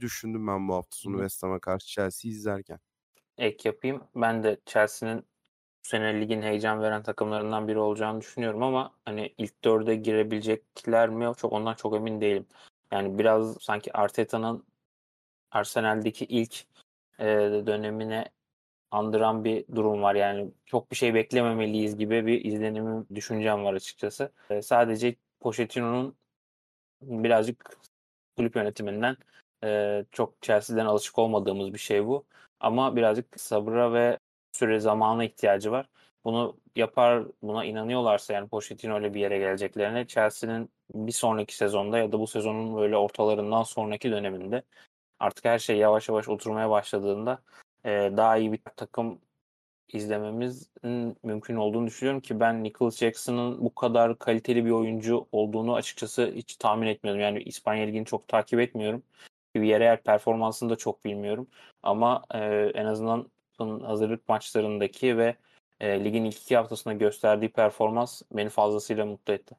düşündüm 0.00 0.46
ben 0.46 0.68
bu 0.68 0.74
hafta 0.74 0.96
sonu 0.96 1.16
West 1.16 1.42
Ham'a 1.42 1.60
karşı 1.60 1.86
Chelsea 1.86 2.30
izlerken. 2.30 2.78
Ek 3.38 3.68
yapayım. 3.68 4.02
Ben 4.16 4.42
de 4.42 4.60
Chelsea'nin 4.66 5.18
bu 5.18 5.88
sene 5.88 6.20
ligin 6.20 6.42
heyecan 6.42 6.82
veren 6.82 7.02
takımlarından 7.02 7.68
biri 7.68 7.78
olacağını 7.78 8.20
düşünüyorum 8.20 8.62
ama 8.62 8.94
hani 9.04 9.34
ilk 9.38 9.64
dörde 9.64 9.94
girebilecekler 9.94 11.08
mi 11.08 11.32
çok 11.36 11.52
ondan 11.52 11.74
çok 11.74 11.96
emin 11.96 12.20
değilim. 12.20 12.46
Yani 12.92 13.18
biraz 13.18 13.56
sanki 13.60 13.92
Arteta'nın 13.92 14.64
Arsenal'deki 15.50 16.24
ilk 16.24 16.64
e, 17.18 17.26
dönemine 17.66 18.28
andıran 18.92 19.44
bir 19.44 19.64
durum 19.74 20.02
var. 20.02 20.14
Yani 20.14 20.50
çok 20.66 20.90
bir 20.90 20.96
şey 20.96 21.14
beklememeliyiz 21.14 21.96
gibi 21.98 22.26
bir 22.26 22.44
izlenimim, 22.44 23.06
düşüncem 23.14 23.64
var 23.64 23.74
açıkçası. 23.74 24.32
E, 24.50 24.62
sadece 24.62 25.16
Pochettino'nun 25.40 26.16
birazcık 27.02 27.76
kulüp 28.36 28.56
yönetiminden 28.56 29.16
e, 29.64 30.04
çok 30.12 30.42
Chelsea'den 30.42 30.86
alışık 30.86 31.18
olmadığımız 31.18 31.74
bir 31.74 31.78
şey 31.78 32.06
bu. 32.06 32.24
Ama 32.60 32.96
birazcık 32.96 33.40
sabıra 33.40 33.92
ve 33.92 34.18
süre 34.52 34.80
zamana 34.80 35.24
ihtiyacı 35.24 35.72
var. 35.72 35.88
Bunu 36.24 36.56
yapar, 36.76 37.24
buna 37.42 37.64
inanıyorlarsa 37.64 38.32
yani 38.32 38.48
Pochettino 38.48 39.00
ile 39.00 39.14
bir 39.14 39.20
yere 39.20 39.38
geleceklerine 39.38 40.06
Chelsea'nin 40.06 40.70
bir 40.94 41.12
sonraki 41.12 41.56
sezonda 41.56 41.98
ya 41.98 42.12
da 42.12 42.20
bu 42.20 42.26
sezonun 42.26 42.76
böyle 42.76 42.96
ortalarından 42.96 43.62
sonraki 43.62 44.10
döneminde 44.10 44.62
artık 45.20 45.44
her 45.44 45.58
şey 45.58 45.76
yavaş 45.76 46.08
yavaş 46.08 46.28
oturmaya 46.28 46.70
başladığında 46.70 47.42
e, 47.84 47.90
daha 48.16 48.36
iyi 48.36 48.52
bir 48.52 48.60
takım 48.76 49.20
izlememizin 49.92 51.16
mümkün 51.22 51.56
olduğunu 51.56 51.86
düşünüyorum 51.86 52.20
ki 52.20 52.40
ben 52.40 52.64
Nicholas 52.64 52.96
Jackson'ın 52.98 53.64
bu 53.64 53.74
kadar 53.74 54.18
kaliteli 54.18 54.64
bir 54.64 54.70
oyuncu 54.70 55.26
olduğunu 55.32 55.74
açıkçası 55.74 56.32
hiç 56.34 56.56
tahmin 56.56 56.86
etmiyordum. 56.86 57.22
Yani 57.22 57.42
İspanya 57.42 57.86
Ligi'ni 57.86 58.04
çok 58.04 58.28
takip 58.28 58.60
etmiyorum. 58.60 59.02
Yerel 59.54 60.02
performansını 60.02 60.70
da 60.70 60.76
çok 60.76 61.04
bilmiyorum. 61.04 61.46
Ama 61.82 62.24
e, 62.34 62.38
en 62.74 62.84
azından 62.86 63.30
hazırlık 63.58 64.28
maçlarındaki 64.28 65.18
ve 65.18 65.36
e, 65.80 66.04
ligin 66.04 66.24
ilk 66.24 66.42
iki 66.42 66.56
haftasında 66.56 66.94
gösterdiği 66.94 67.48
performans 67.48 68.22
beni 68.32 68.48
fazlasıyla 68.48 69.06
mutlu 69.06 69.32
etti. 69.32 69.54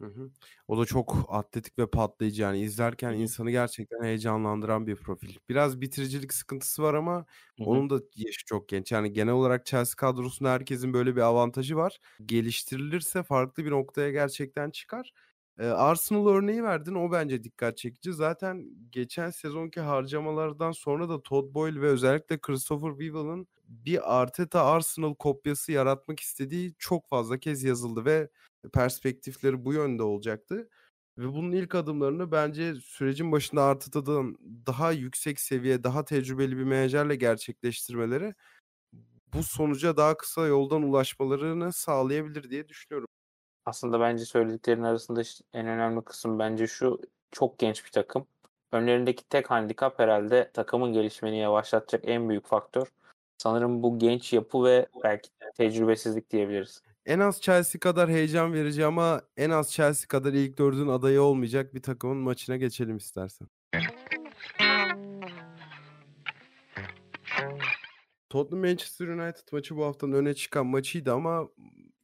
Hı 0.00 0.06
hı. 0.06 0.32
O 0.68 0.78
da 0.78 0.84
çok 0.84 1.26
atletik 1.28 1.78
ve 1.78 1.90
patlayıcı 1.90 2.42
yani 2.42 2.60
izlerken 2.60 3.12
insanı 3.14 3.50
gerçekten 3.50 4.02
heyecanlandıran 4.04 4.86
bir 4.86 4.96
profil. 4.96 5.36
Biraz 5.48 5.80
bitiricilik 5.80 6.32
sıkıntısı 6.34 6.82
var 6.82 6.94
ama 6.94 7.26
Hı 7.58 7.64
hı. 7.64 7.82
onun 7.82 7.90
da 7.90 8.00
yaşı 8.16 8.44
çok 8.46 8.68
genç. 8.68 8.92
Yani 8.92 9.12
genel 9.12 9.32
olarak 9.34 9.66
Chelsea 9.66 9.96
kadrosunda 9.96 10.50
herkesin 10.52 10.92
böyle 10.94 11.16
bir 11.16 11.20
avantajı 11.20 11.76
var. 11.76 11.98
Geliştirilirse 12.26 13.22
farklı 13.22 13.64
bir 13.64 13.70
noktaya 13.70 14.10
gerçekten 14.10 14.70
çıkar. 14.70 15.12
Ee, 15.58 15.66
Arsenal 15.66 16.26
örneği 16.28 16.62
verdin 16.62 16.94
o 16.94 17.12
bence 17.12 17.44
dikkat 17.44 17.76
çekici. 17.76 18.12
Zaten 18.12 18.64
geçen 18.90 19.30
sezonki 19.30 19.80
harcamalardan 19.80 20.72
sonra 20.72 21.08
da 21.08 21.22
Todd 21.22 21.54
Boyle 21.54 21.80
ve 21.80 21.86
özellikle 21.88 22.40
Christopher 22.40 22.90
Weevil'ın 22.90 23.46
bir 23.68 24.20
Arteta 24.20 24.64
Arsenal 24.64 25.14
kopyası 25.14 25.72
yaratmak 25.72 26.20
istediği 26.20 26.74
çok 26.78 27.08
fazla 27.08 27.38
kez 27.38 27.62
yazıldı 27.64 28.04
ve 28.04 28.28
perspektifleri 28.68 29.64
bu 29.64 29.72
yönde 29.72 30.02
olacaktı. 30.02 30.68
Ve 31.18 31.28
bunun 31.32 31.52
ilk 31.52 31.74
adımlarını 31.74 32.32
bence 32.32 32.74
sürecin 32.74 33.32
başında 33.32 33.62
Arteta'dan 33.62 34.36
daha 34.66 34.92
yüksek 34.92 35.40
seviye, 35.40 35.84
daha 35.84 36.04
tecrübeli 36.04 36.58
bir 36.58 36.64
menajerle 36.64 37.16
gerçekleştirmeleri 37.16 38.34
bu 39.34 39.42
sonuca 39.42 39.96
daha 39.96 40.16
kısa 40.16 40.46
yoldan 40.46 40.82
ulaşmalarını 40.82 41.72
sağlayabilir 41.72 42.50
diye 42.50 42.68
düşünüyorum. 42.68 43.08
Aslında 43.66 44.00
bence 44.00 44.24
söylediklerin 44.24 44.82
arasında 44.82 45.22
en 45.52 45.66
önemli 45.66 46.04
kısım 46.04 46.38
bence 46.38 46.66
şu 46.66 47.00
çok 47.30 47.58
genç 47.58 47.84
bir 47.84 47.90
takım. 47.90 48.26
Önlerindeki 48.72 49.28
tek 49.28 49.50
handikap 49.50 49.98
herhalde 49.98 50.50
takımın 50.54 50.92
gelişmeni 50.92 51.38
yavaşlatacak 51.38 52.08
en 52.08 52.28
büyük 52.28 52.46
faktör. 52.46 52.86
Sanırım 53.38 53.82
bu 53.82 53.98
genç 53.98 54.32
yapı 54.32 54.64
ve 54.64 54.86
belki 55.04 55.30
tecrübesizlik 55.56 56.30
diyebiliriz. 56.30 56.82
En 57.06 57.20
az 57.20 57.40
Chelsea 57.40 57.80
kadar 57.80 58.10
heyecan 58.10 58.52
verici 58.52 58.84
ama 58.84 59.22
en 59.36 59.50
az 59.50 59.72
Chelsea 59.72 60.08
kadar 60.08 60.32
ilk 60.32 60.58
dördün 60.58 60.88
adayı 60.88 61.22
olmayacak 61.22 61.74
bir 61.74 61.82
takımın 61.82 62.16
maçına 62.16 62.56
geçelim 62.56 62.96
istersen. 62.96 63.48
Tottenham 68.30 68.60
Manchester 68.68 69.08
United 69.08 69.52
maçı 69.52 69.76
bu 69.76 69.84
haftanın 69.84 70.12
öne 70.12 70.34
çıkan 70.34 70.66
maçıydı 70.66 71.12
ama 71.12 71.48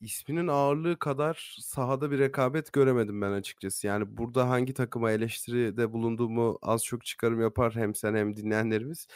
isminin 0.01 0.49
ağırlığı 0.49 0.99
kadar 0.99 1.57
sahada 1.61 2.11
bir 2.11 2.19
rekabet 2.19 2.73
göremedim 2.73 3.23
ben 3.23 3.31
açıkçası. 3.33 3.87
Yani 3.87 4.17
burada 4.17 4.49
hangi 4.49 4.75
takıma 4.75 5.11
eleştiride 5.11 5.93
bulunduğumu 5.93 6.59
az 6.63 6.85
çok 6.85 7.05
çıkarım 7.05 7.41
yapar 7.41 7.75
hem 7.75 7.95
sen 7.95 8.15
hem 8.15 8.37
dinleyenlerimiz. 8.37 9.07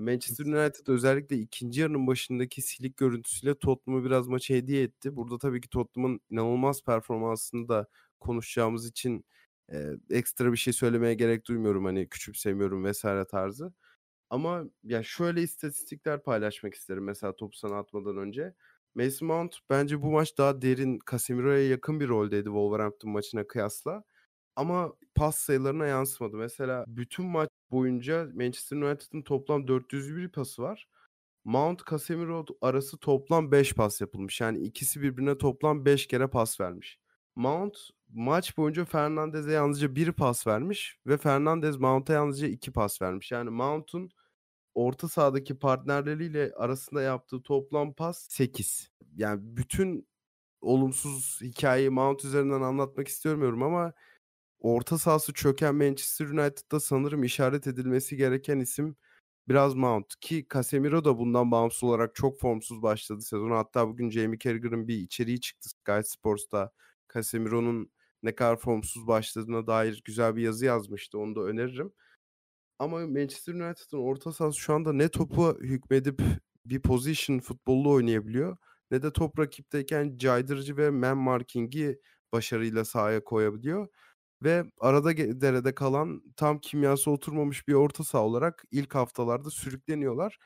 Manchester 0.00 0.44
United 0.46 0.86
özellikle 0.88 1.36
ikinci 1.36 1.80
yarının 1.80 2.06
başındaki 2.06 2.62
silik 2.62 2.96
görüntüsüyle 2.96 3.58
Tottenham'ı 3.58 4.04
biraz 4.04 4.28
maçı 4.28 4.54
hediye 4.54 4.82
etti. 4.82 5.16
Burada 5.16 5.38
tabii 5.38 5.60
ki 5.60 5.68
Tottenham'ın 5.68 6.20
inanılmaz 6.30 6.82
performansını 6.84 7.68
da 7.68 7.86
konuşacağımız 8.20 8.86
için 8.86 9.24
e, 9.72 9.90
ekstra 10.10 10.52
bir 10.52 10.56
şey 10.56 10.72
söylemeye 10.72 11.14
gerek 11.14 11.46
duymuyorum. 11.46 11.84
Hani 11.84 12.08
küçümsemiyorum 12.08 12.84
vesaire 12.84 13.24
tarzı. 13.24 13.72
Ama 14.30 14.64
ya 14.84 15.02
şöyle 15.02 15.42
istatistikler 15.42 16.22
paylaşmak 16.22 16.74
isterim 16.74 17.04
mesela 17.04 17.36
topu 17.36 17.56
sana 17.56 17.78
atmadan 17.78 18.16
önce. 18.16 18.54
Mason 18.94 19.28
Mount 19.28 19.56
bence 19.70 20.02
bu 20.02 20.10
maç 20.10 20.38
daha 20.38 20.62
derin 20.62 20.98
Casemiro'ya 21.10 21.68
yakın 21.68 22.00
bir 22.00 22.08
roldeydi 22.08 22.44
Wolverhampton 22.44 23.10
maçına 23.10 23.46
kıyasla. 23.46 24.04
Ama 24.56 24.94
pas 25.14 25.38
sayılarına 25.38 25.86
yansımadı. 25.86 26.36
Mesela 26.36 26.84
bütün 26.88 27.26
maç 27.26 27.48
boyunca 27.72 28.28
Manchester 28.34 28.76
United'ın 28.76 29.22
toplam 29.22 29.68
401 29.68 30.28
pası 30.28 30.62
var. 30.62 30.88
Mount 31.44 31.86
Casemiro 31.90 32.44
arası 32.60 32.98
toplam 32.98 33.52
5 33.52 33.74
pas 33.74 34.00
yapılmış. 34.00 34.40
Yani 34.40 34.58
ikisi 34.58 35.02
birbirine 35.02 35.38
toplam 35.38 35.84
5 35.84 36.06
kere 36.06 36.26
pas 36.26 36.60
vermiş. 36.60 36.98
Mount 37.36 37.78
maç 38.08 38.56
boyunca 38.56 38.84
Fernandez'e 38.84 39.52
yalnızca 39.52 39.96
bir 39.96 40.12
pas 40.12 40.46
vermiş 40.46 40.98
ve 41.06 41.16
Fernandez 41.16 41.76
Mount'a 41.76 42.12
yalnızca 42.12 42.46
iki 42.46 42.72
pas 42.72 43.02
vermiş. 43.02 43.32
Yani 43.32 43.50
Mount'un 43.50 44.10
orta 44.74 45.08
sahadaki 45.08 45.58
partnerleriyle 45.58 46.52
arasında 46.56 47.02
yaptığı 47.02 47.42
toplam 47.42 47.92
pas 47.94 48.26
8. 48.30 48.90
Yani 49.16 49.40
bütün 49.42 50.08
olumsuz 50.60 51.40
hikayeyi 51.42 51.90
Mount 51.90 52.24
üzerinden 52.24 52.60
anlatmak 52.60 53.08
istemiyorum 53.08 53.62
ama 53.62 53.92
orta 54.62 54.98
sahası 54.98 55.32
çöken 55.32 55.74
Manchester 55.74 56.26
United'da 56.26 56.80
sanırım 56.80 57.24
işaret 57.24 57.66
edilmesi 57.66 58.16
gereken 58.16 58.60
isim 58.60 58.96
biraz 59.48 59.74
Mount. 59.74 60.20
Ki 60.20 60.46
Casemiro 60.54 61.04
da 61.04 61.18
bundan 61.18 61.50
bağımsız 61.50 61.82
olarak 61.82 62.14
çok 62.14 62.40
formsuz 62.40 62.82
başladı 62.82 63.22
sezonu. 63.22 63.56
Hatta 63.56 63.88
bugün 63.88 64.10
Jamie 64.10 64.38
Carragher'ın 64.38 64.88
bir 64.88 64.96
içeriği 64.96 65.40
çıktı 65.40 65.68
Sky 65.68 66.00
Sports'ta. 66.04 66.72
Casemiro'nun 67.14 67.90
ne 68.22 68.34
kadar 68.34 68.56
formsuz 68.56 69.06
başladığına 69.06 69.66
dair 69.66 70.02
güzel 70.04 70.36
bir 70.36 70.42
yazı 70.42 70.64
yazmıştı. 70.64 71.18
Onu 71.18 71.36
da 71.36 71.40
öneririm. 71.40 71.92
Ama 72.78 72.98
Manchester 73.06 73.54
United'ın 73.54 73.98
orta 73.98 74.32
sahası 74.32 74.58
şu 74.58 74.74
anda 74.74 74.92
ne 74.92 75.08
topu 75.08 75.58
hükmedip 75.60 76.22
bir 76.66 76.80
position 76.82 77.38
futbolu 77.38 77.90
oynayabiliyor 77.90 78.56
ne 78.92 79.02
de 79.02 79.12
top 79.12 79.38
rakipteyken 79.38 80.16
caydırıcı 80.16 80.76
ve 80.76 80.90
man 80.90 81.18
marking'i 81.18 81.98
başarıyla 82.32 82.84
sahaya 82.84 83.24
koyabiliyor. 83.24 83.88
Ve 84.42 84.64
arada 84.80 85.16
derede 85.16 85.74
kalan 85.74 86.22
tam 86.36 86.58
kimyası 86.58 87.10
oturmamış 87.10 87.68
bir 87.68 87.74
orta 87.74 88.04
saha 88.04 88.22
olarak 88.24 88.64
ilk 88.70 88.94
haftalarda 88.94 89.50
sürükleniyorlar. 89.50 90.38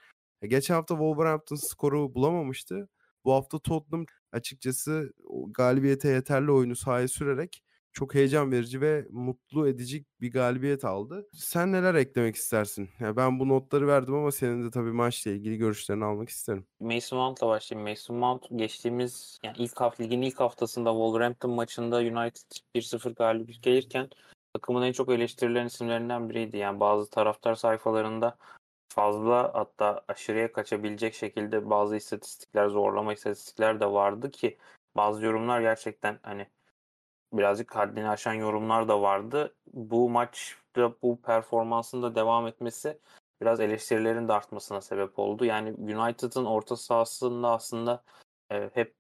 E, 0.42 0.46
geçen 0.46 0.74
hafta 0.74 0.94
Wolverhampton 0.94 1.56
skoru 1.56 2.14
bulamamıştı. 2.14 2.88
Bu 3.24 3.32
hafta 3.32 3.58
Tottenham 3.58 4.06
açıkçası 4.32 5.12
galibiyete 5.50 6.08
yeterli 6.08 6.50
oyunu 6.52 6.76
sahaya 6.76 7.08
sürerek 7.08 7.62
çok 7.96 8.14
heyecan 8.14 8.52
verici 8.52 8.80
ve 8.80 9.06
mutlu 9.10 9.68
edici 9.68 10.04
bir 10.20 10.32
galibiyet 10.32 10.84
aldı. 10.84 11.28
Sen 11.32 11.72
neler 11.72 11.94
eklemek 11.94 12.36
istersin? 12.36 12.90
Yani 13.00 13.16
ben 13.16 13.40
bu 13.40 13.48
notları 13.48 13.86
verdim 13.86 14.14
ama 14.14 14.32
senin 14.32 14.66
de 14.66 14.70
tabii 14.70 14.92
maçla 14.92 15.30
ilgili 15.30 15.56
görüşlerini 15.56 16.04
almak 16.04 16.28
isterim. 16.28 16.66
Mason 16.80 17.18
Mount'la 17.18 17.46
başlayayım. 17.46 17.88
Mason 17.88 18.16
Mount 18.16 18.46
geçtiğimiz 18.56 19.38
yani 19.44 19.56
ilk 19.58 19.80
hafta 19.80 20.04
ligin 20.04 20.22
ilk 20.22 20.40
haftasında 20.40 20.90
Wolverhampton 20.90 21.50
maçında 21.50 21.96
United 21.96 22.50
1-0 22.74 23.14
galip 23.14 23.62
gelirken 23.62 24.08
takımın 24.54 24.82
en 24.82 24.92
çok 24.92 25.12
eleştirilen 25.12 25.66
isimlerinden 25.66 26.30
biriydi. 26.30 26.56
Yani 26.56 26.80
bazı 26.80 27.10
taraftar 27.10 27.54
sayfalarında 27.54 28.36
fazla 28.88 29.50
hatta 29.54 30.04
aşırıya 30.08 30.52
kaçabilecek 30.52 31.14
şekilde 31.14 31.70
bazı 31.70 31.96
istatistikler, 31.96 32.68
zorlama 32.68 33.12
istatistikler 33.12 33.80
de 33.80 33.86
vardı 33.86 34.30
ki 34.30 34.58
bazı 34.96 35.24
yorumlar 35.24 35.60
gerçekten 35.60 36.18
hani 36.22 36.46
birazcık 37.32 37.76
haddini 37.76 38.08
aşan 38.08 38.32
yorumlar 38.32 38.88
da 38.88 39.02
vardı. 39.02 39.54
Bu 39.72 40.10
maçta 40.10 40.94
bu 41.02 41.20
performansın 41.22 42.02
da 42.02 42.14
devam 42.14 42.46
etmesi 42.46 42.98
biraz 43.40 43.60
eleştirilerin 43.60 44.28
de 44.28 44.32
artmasına 44.32 44.80
sebep 44.80 45.18
oldu. 45.18 45.44
Yani 45.44 45.72
United'ın 45.72 46.44
orta 46.44 46.76
sahasında 46.76 47.50
aslında 47.50 48.02
e, 48.50 48.70
hep 48.74 48.94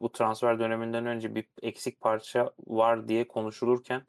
bu 0.00 0.12
transfer 0.12 0.58
döneminden 0.58 1.06
önce 1.06 1.34
bir 1.34 1.44
eksik 1.62 2.00
parça 2.00 2.52
var 2.66 3.08
diye 3.08 3.28
konuşulurken 3.28 4.02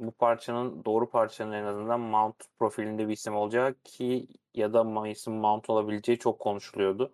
bu 0.00 0.12
parçanın 0.12 0.84
doğru 0.84 1.10
parçanın 1.10 1.52
en 1.52 1.64
azından 1.64 2.00
Mount 2.00 2.36
profilinde 2.58 3.08
bir 3.08 3.12
isim 3.12 3.36
olacak 3.36 3.84
ki 3.84 4.28
ya 4.54 4.72
da 4.72 4.84
Mason 4.84 5.34
Mount 5.34 5.70
olabileceği 5.70 6.18
çok 6.18 6.38
konuşuluyordu. 6.38 7.12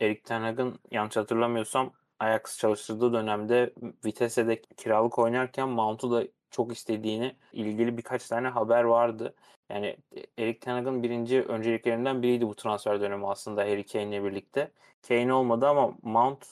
Erik 0.00 0.24
Ten 0.24 0.40
Hag'ın 0.40 0.78
yanlış 0.90 1.16
hatırlamıyorsam 1.16 1.92
Ajax 2.22 2.58
çalıştırdığı 2.58 3.12
dönemde 3.12 3.72
Vitesse'de 4.04 4.62
kiralık 4.62 5.18
oynarken 5.18 5.68
Mount'u 5.68 6.12
da 6.12 6.24
çok 6.50 6.72
istediğini 6.72 7.36
ilgili 7.52 7.96
birkaç 7.98 8.28
tane 8.28 8.48
haber 8.48 8.84
vardı. 8.84 9.34
Yani 9.70 9.96
Erik 10.38 10.60
Ten 10.60 10.74
Hag'ın 10.74 11.02
birinci 11.02 11.42
önceliklerinden 11.42 12.22
biriydi 12.22 12.46
bu 12.46 12.54
transfer 12.56 13.00
dönemi 13.00 13.28
aslında 13.28 13.60
Harry 13.60 13.86
Kane'le 13.86 14.24
birlikte. 14.24 14.72
Kane 15.08 15.32
olmadı 15.32 15.68
ama 15.68 15.94
Mount 16.02 16.46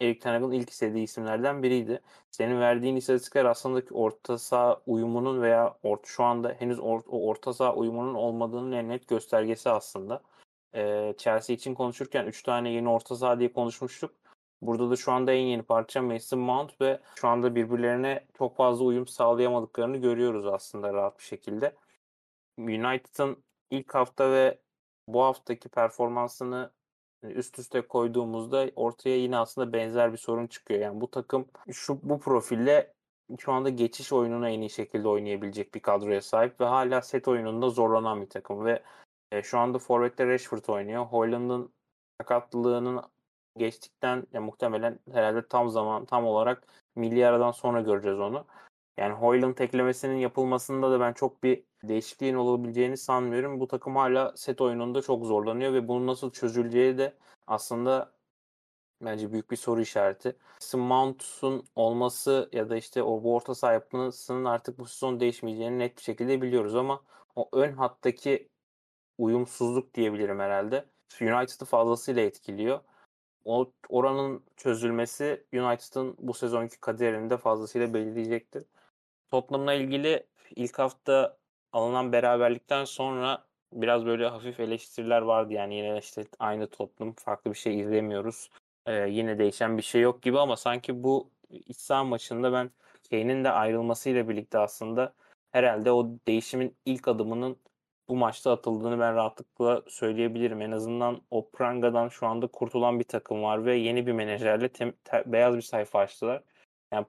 Erik 0.00 0.20
Ten 0.20 0.32
Hag'ın 0.32 0.50
ilk 0.50 0.70
istediği 0.70 1.04
isimlerden 1.04 1.62
biriydi. 1.62 2.00
Senin 2.30 2.60
verdiğin 2.60 2.96
istatistikler 2.96 3.44
aslında 3.44 3.82
orta 3.94 4.38
saha 4.38 4.80
uyumunun 4.86 5.42
veya 5.42 5.78
or 5.82 5.98
şu 6.04 6.24
anda 6.24 6.56
henüz 6.58 6.80
or 6.80 7.00
o 7.08 7.28
orta 7.28 7.52
saha 7.52 7.74
uyumunun 7.74 8.14
olmadığının 8.14 8.72
en 8.72 8.88
net 8.88 9.08
göstergesi 9.08 9.70
aslında. 9.70 10.22
Ee, 10.74 11.14
Chelsea 11.18 11.56
için 11.56 11.74
konuşurken 11.74 12.26
3 12.26 12.42
tane 12.42 12.70
yeni 12.70 12.88
orta 12.88 13.16
saha 13.16 13.38
diye 13.38 13.52
konuşmuştuk. 13.52 14.23
Burada 14.66 14.90
da 14.90 14.96
şu 14.96 15.12
anda 15.12 15.32
en 15.32 15.46
yeni 15.46 15.62
parça 15.62 16.02
Mason 16.02 16.38
Mount 16.38 16.80
ve 16.80 17.00
şu 17.16 17.28
anda 17.28 17.54
birbirlerine 17.54 18.24
çok 18.38 18.56
fazla 18.56 18.84
uyum 18.84 19.06
sağlayamadıklarını 19.06 19.96
görüyoruz 19.96 20.46
aslında 20.46 20.92
rahat 20.92 21.18
bir 21.18 21.24
şekilde. 21.24 21.76
United'ın 22.58 23.44
ilk 23.70 23.94
hafta 23.94 24.30
ve 24.30 24.58
bu 25.08 25.22
haftaki 25.22 25.68
performansını 25.68 26.70
üst 27.22 27.58
üste 27.58 27.80
koyduğumuzda 27.80 28.70
ortaya 28.76 29.16
yine 29.16 29.36
aslında 29.38 29.72
benzer 29.72 30.12
bir 30.12 30.18
sorun 30.18 30.46
çıkıyor. 30.46 30.80
Yani 30.80 31.00
bu 31.00 31.10
takım 31.10 31.48
şu 31.72 32.00
bu 32.02 32.20
profille 32.20 32.94
şu 33.38 33.52
anda 33.52 33.68
geçiş 33.68 34.12
oyununu 34.12 34.48
en 34.48 34.60
iyi 34.60 34.70
şekilde 34.70 35.08
oynayabilecek 35.08 35.74
bir 35.74 35.80
kadroya 35.80 36.22
sahip 36.22 36.60
ve 36.60 36.64
hala 36.64 37.02
set 37.02 37.28
oyununda 37.28 37.70
zorlanan 37.70 38.22
bir 38.22 38.28
takım 38.28 38.64
ve 38.64 38.82
e, 39.32 39.42
şu 39.42 39.58
anda 39.58 39.78
Forvet'te 39.78 40.26
Rashford 40.26 40.64
oynuyor. 40.68 41.04
Hoyland'ın 41.04 41.72
sakatlığının 42.20 43.02
geçtikten 43.56 44.26
ya 44.32 44.40
muhtemelen 44.40 44.98
herhalde 45.12 45.48
tam 45.48 45.68
zaman 45.68 46.04
tam 46.04 46.26
olarak 46.26 46.66
milli 46.96 47.26
aradan 47.26 47.50
sonra 47.50 47.80
göreceğiz 47.80 48.20
onu. 48.20 48.46
Yani 48.96 49.14
Hoyland 49.14 49.58
eklemesinin 49.58 50.16
yapılmasında 50.16 50.90
da 50.90 51.00
ben 51.00 51.12
çok 51.12 51.42
bir 51.42 51.64
değişikliğin 51.82 52.34
olabileceğini 52.34 52.96
sanmıyorum. 52.96 53.60
Bu 53.60 53.68
takım 53.68 53.96
hala 53.96 54.36
set 54.36 54.60
oyununda 54.60 55.02
çok 55.02 55.24
zorlanıyor 55.26 55.72
ve 55.72 55.88
bunun 55.88 56.06
nasıl 56.06 56.30
çözüleceği 56.30 56.98
de 56.98 57.14
aslında 57.46 58.12
bence 59.00 59.32
büyük 59.32 59.50
bir 59.50 59.56
soru 59.56 59.80
işareti. 59.80 60.36
Mount'un 60.74 61.64
olması 61.76 62.48
ya 62.52 62.70
da 62.70 62.76
işte 62.76 63.02
o 63.02 63.22
bu 63.22 63.34
orta 63.34 63.72
yapısının 63.72 64.44
artık 64.44 64.78
bu 64.78 64.86
sezon 64.86 65.20
değişmeyeceğini 65.20 65.78
net 65.78 65.96
bir 65.96 66.02
şekilde 66.02 66.42
biliyoruz 66.42 66.74
ama 66.74 67.00
o 67.36 67.48
ön 67.52 67.72
hattaki 67.72 68.48
uyumsuzluk 69.18 69.94
diyebilirim 69.94 70.40
herhalde. 70.40 70.84
United'ı 71.20 71.64
fazlasıyla 71.64 72.22
etkiliyor. 72.22 72.80
O 73.44 73.72
oranın 73.88 74.42
çözülmesi 74.56 75.44
United'ın 75.52 76.16
bu 76.18 76.34
sezonki 76.34 76.80
kaderini 76.80 77.30
de 77.30 77.36
fazlasıyla 77.36 77.94
belirleyecektir. 77.94 78.64
Tottenham'la 79.30 79.74
ilgili 79.74 80.26
ilk 80.56 80.78
hafta 80.78 81.36
alınan 81.72 82.12
beraberlikten 82.12 82.84
sonra 82.84 83.44
biraz 83.72 84.06
böyle 84.06 84.26
hafif 84.28 84.60
eleştiriler 84.60 85.22
vardı. 85.22 85.52
Yani 85.52 85.74
yine 85.74 85.98
işte 85.98 86.24
aynı 86.38 86.66
Tottenham 86.66 87.14
farklı 87.14 87.50
bir 87.50 87.56
şey 87.58 87.80
izlemiyoruz. 87.80 88.50
Ee, 88.86 88.92
yine 89.08 89.38
değişen 89.38 89.78
bir 89.78 89.82
şey 89.82 90.00
yok 90.00 90.22
gibi 90.22 90.38
ama 90.38 90.56
sanki 90.56 91.02
bu 91.02 91.30
iç 91.50 91.76
saha 91.76 92.04
maçında 92.04 92.52
ben 92.52 92.70
Kane'in 93.10 93.44
de 93.44 93.50
ayrılmasıyla 93.50 94.28
birlikte 94.28 94.58
aslında 94.58 95.14
herhalde 95.52 95.92
o 95.92 96.10
değişimin 96.26 96.76
ilk 96.84 97.08
adımının 97.08 97.56
bu 98.08 98.16
maçta 98.16 98.52
atıldığını 98.52 99.00
ben 99.00 99.14
rahatlıkla 99.14 99.82
söyleyebilirim. 99.88 100.62
En 100.62 100.70
azından 100.70 101.22
o 101.30 101.50
prangadan 101.50 102.08
şu 102.08 102.26
anda 102.26 102.46
kurtulan 102.46 102.98
bir 102.98 103.04
takım 103.04 103.42
var 103.42 103.64
ve 103.64 103.76
yeni 103.76 104.06
bir 104.06 104.12
menajerle 104.12 104.66
tem- 104.66 104.94
te- 105.04 105.22
beyaz 105.26 105.56
bir 105.56 105.62
sayfa 105.62 105.98
açtılar. 105.98 106.42
Yani 106.92 107.06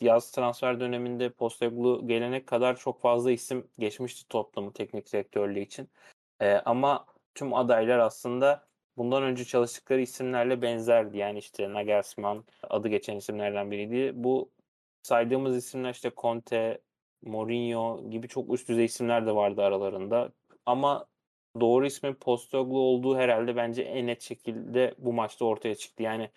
yaz 0.00 0.30
transfer 0.30 0.80
döneminde 0.80 1.30
Postecoglou 1.30 2.08
gelene 2.08 2.44
kadar 2.44 2.76
çok 2.76 3.00
fazla 3.00 3.30
isim 3.30 3.66
geçmişti 3.78 4.28
Tottenham'ın 4.28 4.72
teknik 4.72 5.12
direktörlüğü 5.12 5.60
için. 5.60 5.88
Ee, 6.40 6.52
ama 6.64 7.06
tüm 7.34 7.54
adaylar 7.54 7.98
aslında 7.98 8.66
bundan 8.96 9.22
önce 9.22 9.44
çalıştıkları 9.44 10.00
isimlerle 10.00 10.62
benzerdi. 10.62 11.18
Yani 11.18 11.38
işte 11.38 11.72
Nagelsmann 11.72 12.44
adı 12.62 12.88
geçen 12.88 13.16
isimlerden 13.16 13.70
biriydi. 13.70 14.12
Bu 14.14 14.50
saydığımız 15.02 15.56
isimler 15.56 15.90
işte 15.90 16.10
Conte, 16.16 16.80
Mourinho 17.26 18.10
gibi 18.10 18.28
çok 18.28 18.54
üst 18.54 18.68
düzey 18.68 18.84
isimler 18.84 19.26
de 19.26 19.34
vardı 19.34 19.62
aralarında. 19.62 20.32
Ama 20.66 21.06
doğru 21.60 21.86
ismin 21.86 22.14
Postecoglou 22.14 22.78
olduğu 22.78 23.16
herhalde 23.16 23.56
bence 23.56 23.82
en 23.82 24.06
net 24.06 24.22
şekilde 24.22 24.94
bu 24.98 25.12
maçta 25.12 25.44
ortaya 25.44 25.74
çıktı. 25.74 26.02
Yani 26.02 26.30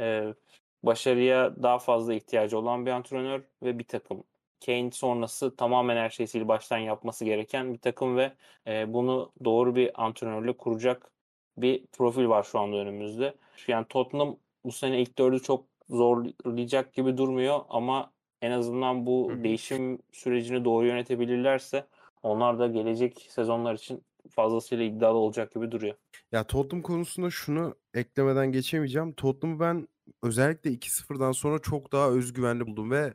e, 0.00 0.34
başarıya 0.82 1.62
daha 1.62 1.78
fazla 1.78 2.14
ihtiyacı 2.14 2.58
olan 2.58 2.86
bir 2.86 2.90
antrenör 2.90 3.42
ve 3.62 3.78
bir 3.78 3.84
takım. 3.84 4.24
Kane 4.66 4.90
sonrası 4.90 5.56
tamamen 5.56 5.96
her 5.96 6.10
şeyi 6.10 6.48
baştan 6.48 6.78
yapması 6.78 7.24
gereken 7.24 7.74
bir 7.74 7.78
takım 7.78 8.16
ve 8.16 8.32
e, 8.66 8.92
bunu 8.92 9.32
doğru 9.44 9.76
bir 9.76 10.04
antrenörle 10.04 10.56
kuracak 10.56 11.10
bir 11.56 11.86
profil 11.86 12.28
var 12.28 12.42
şu 12.42 12.58
anda 12.58 12.76
önümüzde. 12.76 13.34
Yani 13.68 13.86
Tottenham 13.88 14.36
bu 14.64 14.72
sene 14.72 15.02
ilk 15.02 15.18
dördü 15.18 15.42
çok 15.42 15.66
zorlayacak 15.90 16.94
gibi 16.94 17.16
durmuyor 17.16 17.60
ama 17.68 18.11
en 18.42 18.50
azından 18.50 19.06
bu 19.06 19.30
Hı-hı. 19.30 19.44
değişim 19.44 19.98
sürecini 20.12 20.64
doğru 20.64 20.86
yönetebilirlerse 20.86 21.86
onlar 22.22 22.58
da 22.58 22.66
gelecek 22.66 23.26
sezonlar 23.28 23.74
için 23.74 24.02
fazlasıyla 24.30 24.84
iddialı 24.84 25.18
olacak 25.18 25.54
gibi 25.54 25.70
duruyor. 25.70 25.94
Ya 26.32 26.44
Tottenham 26.44 26.82
konusunda 26.82 27.30
şunu 27.30 27.74
eklemeden 27.94 28.52
geçemeyeceğim. 28.52 29.12
Tottenham'ı 29.12 29.60
ben 29.60 29.88
özellikle 30.22 30.70
2-0'dan 30.70 31.32
sonra 31.32 31.58
çok 31.58 31.92
daha 31.92 32.10
özgüvenli 32.10 32.66
buldum 32.66 32.90
ve 32.90 33.14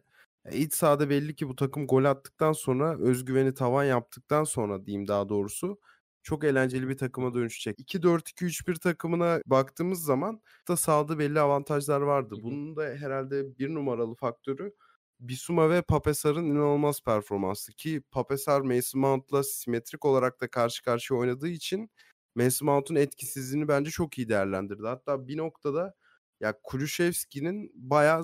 iç 0.51 0.73
sahada 0.73 1.09
belli 1.09 1.35
ki 1.35 1.49
bu 1.49 1.55
takım 1.55 1.87
gol 1.87 2.03
attıktan 2.03 2.53
sonra 2.53 2.97
özgüveni 2.99 3.53
tavan 3.53 3.83
yaptıktan 3.83 4.43
sonra 4.43 4.85
diyeyim 4.85 5.07
daha 5.07 5.29
doğrusu 5.29 5.79
çok 6.23 6.43
eğlenceli 6.43 6.89
bir 6.89 6.97
takıma 6.97 7.33
dönüşecek. 7.33 7.79
2-4-2-3-1 7.79 8.79
takımına 8.79 9.41
baktığımız 9.45 10.03
zaman 10.03 10.41
da 10.67 10.77
sahada 10.77 11.19
belli 11.19 11.39
avantajlar 11.39 12.01
vardı. 12.01 12.35
Bunun 12.43 12.75
da 12.75 12.83
herhalde 12.83 13.57
bir 13.59 13.73
numaralı 13.73 14.15
faktörü 14.15 14.73
Bisuma 15.19 15.69
ve 15.69 15.81
Papesar'ın 15.81 16.45
inanılmaz 16.45 17.01
performansı 17.01 17.73
ki 17.73 18.01
Papesar 18.11 18.61
Mason 18.61 19.01
Mount'la 19.01 19.43
simetrik 19.43 20.05
olarak 20.05 20.41
da 20.41 20.47
karşı 20.47 20.83
karşıya 20.83 21.19
oynadığı 21.19 21.47
için 21.47 21.89
Mason 22.35 22.65
Mount'un 22.65 22.95
etkisizliğini 22.95 23.67
bence 23.67 23.91
çok 23.91 24.17
iyi 24.17 24.29
değerlendirdi. 24.29 24.87
Hatta 24.87 25.27
bir 25.27 25.37
noktada 25.37 25.93
ya 26.39 26.59
Kulüşevski'nin 26.63 27.71
bayağı 27.75 28.23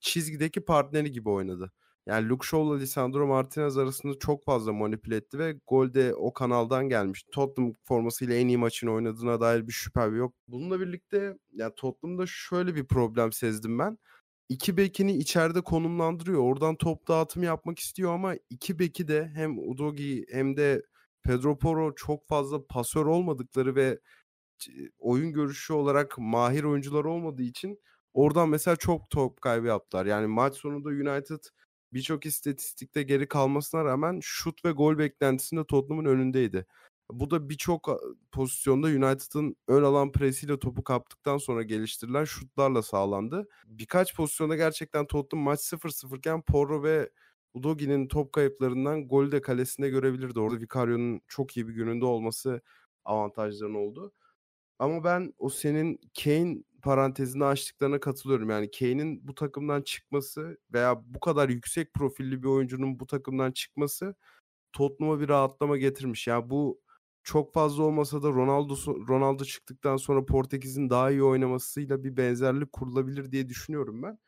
çizgideki 0.00 0.60
partneri 0.64 1.12
gibi 1.12 1.28
oynadı. 1.30 1.72
Yani 2.06 2.28
Luke 2.28 2.46
Shaw'la 2.46 2.76
Lisandro 2.76 3.26
Martinez 3.26 3.78
arasında 3.78 4.18
çok 4.18 4.44
fazla 4.44 4.72
manipüle 4.72 5.16
etti 5.16 5.38
ve 5.38 5.60
gol 5.66 5.94
de 5.94 6.14
o 6.14 6.32
kanaldan 6.32 6.88
gelmiş. 6.88 7.24
Tottenham 7.32 7.72
formasıyla 7.84 8.34
en 8.34 8.48
iyi 8.48 8.58
maçını 8.58 8.92
oynadığına 8.92 9.40
dair 9.40 9.66
bir 9.66 9.72
şüphe 9.72 10.00
yok. 10.02 10.34
Bununla 10.48 10.80
birlikte 10.80 11.38
ya 11.52 11.74
Tottenham'da 11.74 12.24
şöyle 12.26 12.74
bir 12.74 12.86
problem 12.86 13.32
sezdim 13.32 13.78
ben. 13.78 13.98
İki 14.52 14.76
bekini 14.76 15.16
içeride 15.16 15.60
konumlandırıyor. 15.60 16.42
Oradan 16.42 16.76
top 16.76 17.08
dağıtımı 17.08 17.44
yapmak 17.44 17.78
istiyor 17.78 18.14
ama 18.14 18.34
iki 18.50 18.78
beki 18.78 19.08
de 19.08 19.30
hem 19.34 19.58
Udogi 19.58 20.26
hem 20.32 20.56
de 20.56 20.82
Pedro 21.22 21.58
Porro 21.58 21.94
çok 21.94 22.28
fazla 22.28 22.66
pasör 22.66 23.06
olmadıkları 23.06 23.76
ve 23.76 24.00
oyun 24.98 25.32
görüşü 25.32 25.72
olarak 25.72 26.18
mahir 26.18 26.64
oyuncular 26.64 27.04
olmadığı 27.04 27.42
için 27.42 27.80
oradan 28.14 28.48
mesela 28.48 28.76
çok 28.76 29.10
top 29.10 29.40
kaybı 29.40 29.66
yaptılar. 29.66 30.06
Yani 30.06 30.26
maç 30.26 30.56
sonunda 30.56 30.88
United 30.88 31.40
birçok 31.92 32.26
istatistikte 32.26 33.02
geri 33.02 33.28
kalmasına 33.28 33.84
rağmen 33.84 34.20
şut 34.22 34.64
ve 34.64 34.70
gol 34.72 34.98
beklentisinde 34.98 35.64
Tottenham'ın 35.66 36.10
önündeydi. 36.10 36.66
Bu 37.12 37.30
da 37.30 37.48
birçok 37.48 38.02
pozisyonda 38.32 38.86
United'ın 38.86 39.56
ön 39.68 39.82
alan 39.82 40.12
presiyle 40.12 40.58
topu 40.58 40.84
kaptıktan 40.84 41.38
sonra 41.38 41.62
geliştirilen 41.62 42.24
şutlarla 42.24 42.82
sağlandı. 42.82 43.48
Birkaç 43.66 44.16
pozisyonda 44.16 44.56
gerçekten 44.56 45.06
Tottenham 45.06 45.44
maç 45.44 45.60
0-0 45.60 46.18
iken 46.18 46.42
Porro 46.42 46.82
ve 46.82 47.10
Udogi'nin 47.54 48.08
top 48.08 48.32
kayıplarından 48.32 49.08
golü 49.08 49.32
de 49.32 49.40
kalesinde 49.40 49.90
görebilirdi. 49.90 50.40
Orada 50.40 50.60
Vicario'nun 50.60 51.20
çok 51.28 51.56
iyi 51.56 51.68
bir 51.68 51.74
gününde 51.74 52.04
olması 52.04 52.60
avantajların 53.04 53.74
oldu. 53.74 54.12
Ama 54.78 55.04
ben 55.04 55.34
o 55.38 55.50
senin 55.50 56.00
Kane 56.24 56.58
parantezini 56.82 57.44
açtıklarına 57.44 58.00
katılıyorum. 58.00 58.50
Yani 58.50 58.70
Kane'in 58.70 59.28
bu 59.28 59.34
takımdan 59.34 59.82
çıkması 59.82 60.58
veya 60.72 61.02
bu 61.06 61.20
kadar 61.20 61.48
yüksek 61.48 61.94
profilli 61.94 62.42
bir 62.42 62.48
oyuncunun 62.48 63.00
bu 63.00 63.06
takımdan 63.06 63.52
çıkması 63.52 64.14
Tottenham'a 64.72 65.20
bir 65.20 65.28
rahatlama 65.28 65.76
getirmiş. 65.76 66.26
Yani 66.26 66.50
bu 66.50 66.81
çok 67.22 67.54
fazla 67.54 67.82
olmasa 67.82 68.22
da 68.22 68.28
Ronaldo 68.28 68.76
Ronaldo 69.08 69.44
çıktıktan 69.44 69.96
sonra 69.96 70.26
Portekiz'in 70.26 70.90
daha 70.90 71.10
iyi 71.10 71.22
oynamasıyla 71.22 72.04
bir 72.04 72.16
benzerlik 72.16 72.72
kurulabilir 72.72 73.32
diye 73.32 73.48
düşünüyorum 73.48 74.02
ben. 74.02 74.18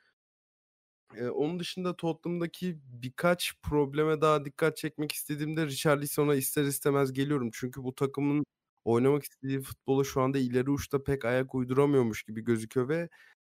Ee, 1.17 1.29
onun 1.29 1.59
dışında 1.59 1.97
Tottenham'daki 1.97 2.79
birkaç 2.85 3.55
probleme 3.63 4.21
daha 4.21 4.45
dikkat 4.45 4.77
çekmek 4.77 5.13
istediğimde 5.13 5.67
Richarlison'a 5.67 6.35
ister 6.35 6.65
istemez 6.65 7.13
geliyorum. 7.13 7.51
Çünkü 7.55 7.85
bu 7.85 7.95
takımın 7.95 8.45
oynamak 8.85 9.23
istediği 9.25 9.61
futbolu 9.61 10.05
şu 10.05 10.21
anda 10.23 10.39
ileri 10.39 10.71
uçta 10.71 11.05
pek 11.05 11.25
ayak 11.25 11.55
uyduramıyormuş 11.55 12.23
gibi 12.23 12.41
gözüküyor 12.45 12.89
ve 12.89 13.09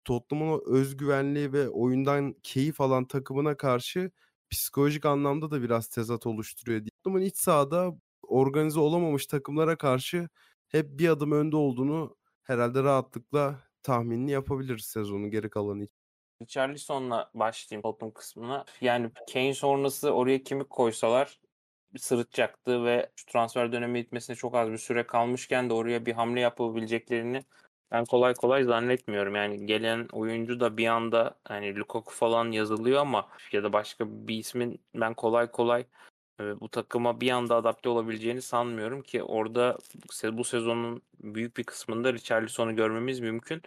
Tottenham'ın 0.05 0.53
o 0.53 0.62
özgüvenli 0.66 1.53
ve 1.53 1.68
oyundan 1.68 2.35
keyif 2.42 2.81
alan 2.81 3.05
takımına 3.09 3.57
karşı 3.57 4.11
psikolojik 4.51 5.07
anlamda 5.07 5.51
da 5.51 5.62
biraz 5.62 5.88
tezat 5.88 6.27
oluşturuyor. 6.27 6.81
Tottenham'ın 6.81 7.25
iç 7.27 7.37
sahada 7.38 7.96
organize 8.29 8.81
olamamış 8.81 9.27
takımlara 9.27 9.77
karşı 9.77 10.29
hep 10.69 10.99
bir 10.99 11.09
adım 11.09 11.33
önde 11.33 11.57
olduğunu 11.57 12.17
herhalde 12.43 12.83
rahatlıkla 12.83 13.62
tahminini 13.83 14.31
yapabiliriz 14.31 14.85
sezonun 14.85 15.31
geri 15.31 15.51
kalanı 15.51 15.85
için. 15.85 15.97
Richarlison'la 16.43 17.31
başlayayım 17.35 17.83
Tottenham 17.83 18.12
kısmına. 18.12 18.65
Yani 18.81 19.11
Kane 19.33 19.55
sonrası 19.55 20.11
oraya 20.11 20.43
kimi 20.43 20.65
koysalar 20.65 21.41
sırıtacaktı 21.97 22.85
ve 22.85 23.11
şu 23.17 23.27
transfer 23.27 23.73
dönemi 23.73 23.99
bitmesine 23.99 24.37
çok 24.37 24.55
az 24.55 24.71
bir 24.71 24.79
süre 24.79 25.07
kalmışken 25.07 25.71
de 25.71 25.75
oraya 25.75 26.07
bir 26.07 26.12
hamle 26.12 26.41
yapabileceklerini 26.41 27.45
ben 27.91 28.05
kolay 28.05 28.35
kolay 28.35 28.65
zannetmiyorum. 28.65 29.35
Yani 29.35 29.67
gelen 29.67 30.09
oyuncu 30.12 30.61
da 30.61 30.77
bir 30.77 30.87
anda 30.87 31.39
hani 31.45 31.77
Lukaku 31.77 32.15
falan 32.15 32.51
yazılıyor 32.51 33.01
ama 33.01 33.29
ya 33.53 33.62
da 33.62 33.73
başka 33.73 34.05
bir 34.09 34.39
ismin 34.39 34.81
ben 34.95 35.15
kolay 35.15 35.51
kolay 35.51 35.87
e, 36.40 36.61
bu 36.61 36.68
takıma 36.68 37.20
bir 37.20 37.31
anda 37.31 37.57
adapte 37.57 37.88
olabileceğini 37.88 38.42
sanmıyorum 38.42 39.03
ki 39.03 39.22
orada 39.22 39.79
bu 40.33 40.44
sezonun 40.44 41.03
büyük 41.20 41.57
bir 41.57 41.64
kısmında 41.64 42.12
Richarlison'u 42.12 42.77
görmemiz 42.77 43.20
mümkün. 43.20 43.62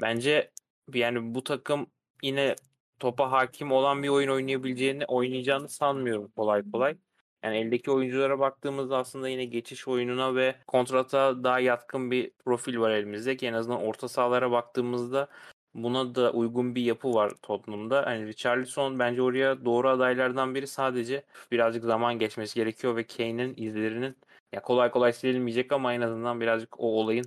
Bence 0.00 0.50
yani 0.94 1.34
bu 1.34 1.44
takım 1.44 1.86
yine 2.22 2.56
topa 2.98 3.32
hakim 3.32 3.72
olan 3.72 4.02
bir 4.02 4.08
oyun 4.08 4.28
oynayabileceğini 4.28 5.04
oynayacağını 5.06 5.68
sanmıyorum 5.68 6.28
kolay 6.36 6.62
kolay. 6.72 6.96
Yani 7.42 7.56
eldeki 7.56 7.90
oyunculara 7.90 8.38
baktığımızda 8.38 8.96
aslında 8.98 9.28
yine 9.28 9.44
geçiş 9.44 9.88
oyununa 9.88 10.34
ve 10.34 10.56
kontrata 10.66 11.44
daha 11.44 11.60
yatkın 11.60 12.10
bir 12.10 12.30
profil 12.44 12.78
var 12.78 12.90
elimizde 12.90 13.36
ki 13.36 13.46
en 13.46 13.52
azından 13.52 13.80
orta 13.82 14.08
sahalara 14.08 14.50
baktığımızda 14.50 15.28
buna 15.74 16.14
da 16.14 16.32
uygun 16.32 16.74
bir 16.74 16.82
yapı 16.82 17.14
var 17.14 17.32
Tottenham'da. 17.42 18.06
Hani 18.06 18.26
Richarlison 18.26 18.98
bence 18.98 19.22
oraya 19.22 19.64
doğru 19.64 19.88
adaylardan 19.88 20.54
biri 20.54 20.66
sadece 20.66 21.24
birazcık 21.52 21.84
zaman 21.84 22.18
geçmesi 22.18 22.54
gerekiyor 22.54 22.96
ve 22.96 23.06
Kane'in 23.06 23.54
izlerinin 23.56 24.16
ya 24.52 24.62
kolay 24.62 24.90
kolay 24.90 25.12
silinmeyecek 25.12 25.72
ama 25.72 25.94
en 25.94 26.00
azından 26.00 26.40
birazcık 26.40 26.80
o 26.80 26.86
olayın 26.86 27.26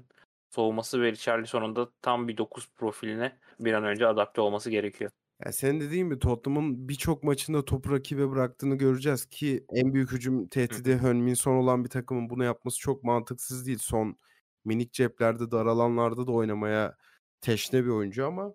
soğuması 0.55 1.01
ve 1.01 1.11
Richarlison'un 1.11 1.75
da 1.75 1.89
tam 2.01 2.27
bir 2.27 2.37
9 2.37 2.69
profiline 2.75 3.37
bir 3.59 3.73
an 3.73 3.83
önce 3.83 4.07
adapte 4.07 4.41
olması 4.41 4.69
gerekiyor. 4.69 5.11
Ya 5.45 5.51
senin 5.51 5.79
dediğin 5.79 6.05
gibi 6.05 6.19
Tottenham'ın 6.19 6.89
birçok 6.89 7.23
maçında 7.23 7.65
topu 7.65 7.91
rakibe 7.91 8.29
bıraktığını 8.29 8.75
göreceğiz 8.75 9.25
ki 9.25 9.65
en 9.69 9.93
büyük 9.93 10.11
hücum 10.11 10.47
tehdidi 10.47 10.97
Heung-min 10.97 11.33
Son 11.33 11.55
olan 11.55 11.83
bir 11.83 11.89
takımın 11.89 12.29
bunu 12.29 12.43
yapması 12.43 12.79
çok 12.79 13.03
mantıksız 13.03 13.67
değil. 13.67 13.77
Son 13.81 14.17
minik 14.65 14.93
ceplerde 14.93 15.51
dar 15.51 15.65
alanlarda 15.65 16.27
da 16.27 16.31
oynamaya 16.31 16.97
teşne 17.45 17.85
bir 17.85 17.89
oyuncu 17.89 18.25
ama 18.27 18.53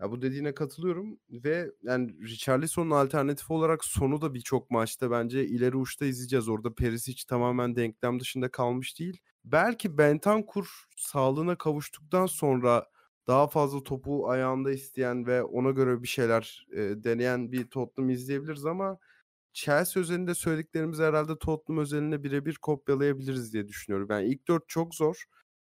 ya 0.00 0.10
bu 0.10 0.22
dediğine 0.22 0.54
katılıyorum 0.54 1.18
ve 1.30 1.70
yani 1.82 2.20
Richarlison'un 2.22 2.90
alternatifi 2.90 3.52
olarak 3.52 3.84
Son'u 3.84 4.22
da 4.22 4.34
birçok 4.34 4.70
maçta 4.70 5.10
bence 5.10 5.46
ileri 5.46 5.76
uçta 5.76 6.04
izleyeceğiz. 6.04 6.48
Orada 6.48 6.74
Perisic 6.74 7.24
tamamen 7.28 7.76
denklem 7.76 8.20
dışında 8.20 8.50
kalmış 8.50 8.98
değil. 8.98 9.20
Belki 9.44 9.98
Bentancur 9.98 10.84
sağlığına 10.96 11.58
kavuştuktan 11.58 12.26
sonra 12.26 12.86
daha 13.26 13.48
fazla 13.48 13.82
topu 13.82 14.28
ayağında 14.28 14.72
isteyen 14.72 15.26
ve 15.26 15.42
ona 15.42 15.70
göre 15.70 16.02
bir 16.02 16.08
şeyler 16.08 16.66
e, 16.72 16.80
deneyen 16.80 17.52
bir 17.52 17.66
Tottenham 17.70 18.10
izleyebiliriz 18.10 18.66
ama 18.66 18.98
Chelsea 19.52 20.00
özelinde 20.00 20.34
söylediklerimizi 20.34 21.02
herhalde 21.02 21.38
Tottenham 21.38 21.82
özelinde 21.82 22.22
birebir 22.24 22.54
kopyalayabiliriz 22.54 23.52
diye 23.52 23.68
düşünüyorum. 23.68 24.08
Yani 24.10 24.26
ilk 24.28 24.48
dört 24.48 24.68
çok 24.68 24.94
zor 24.94 25.24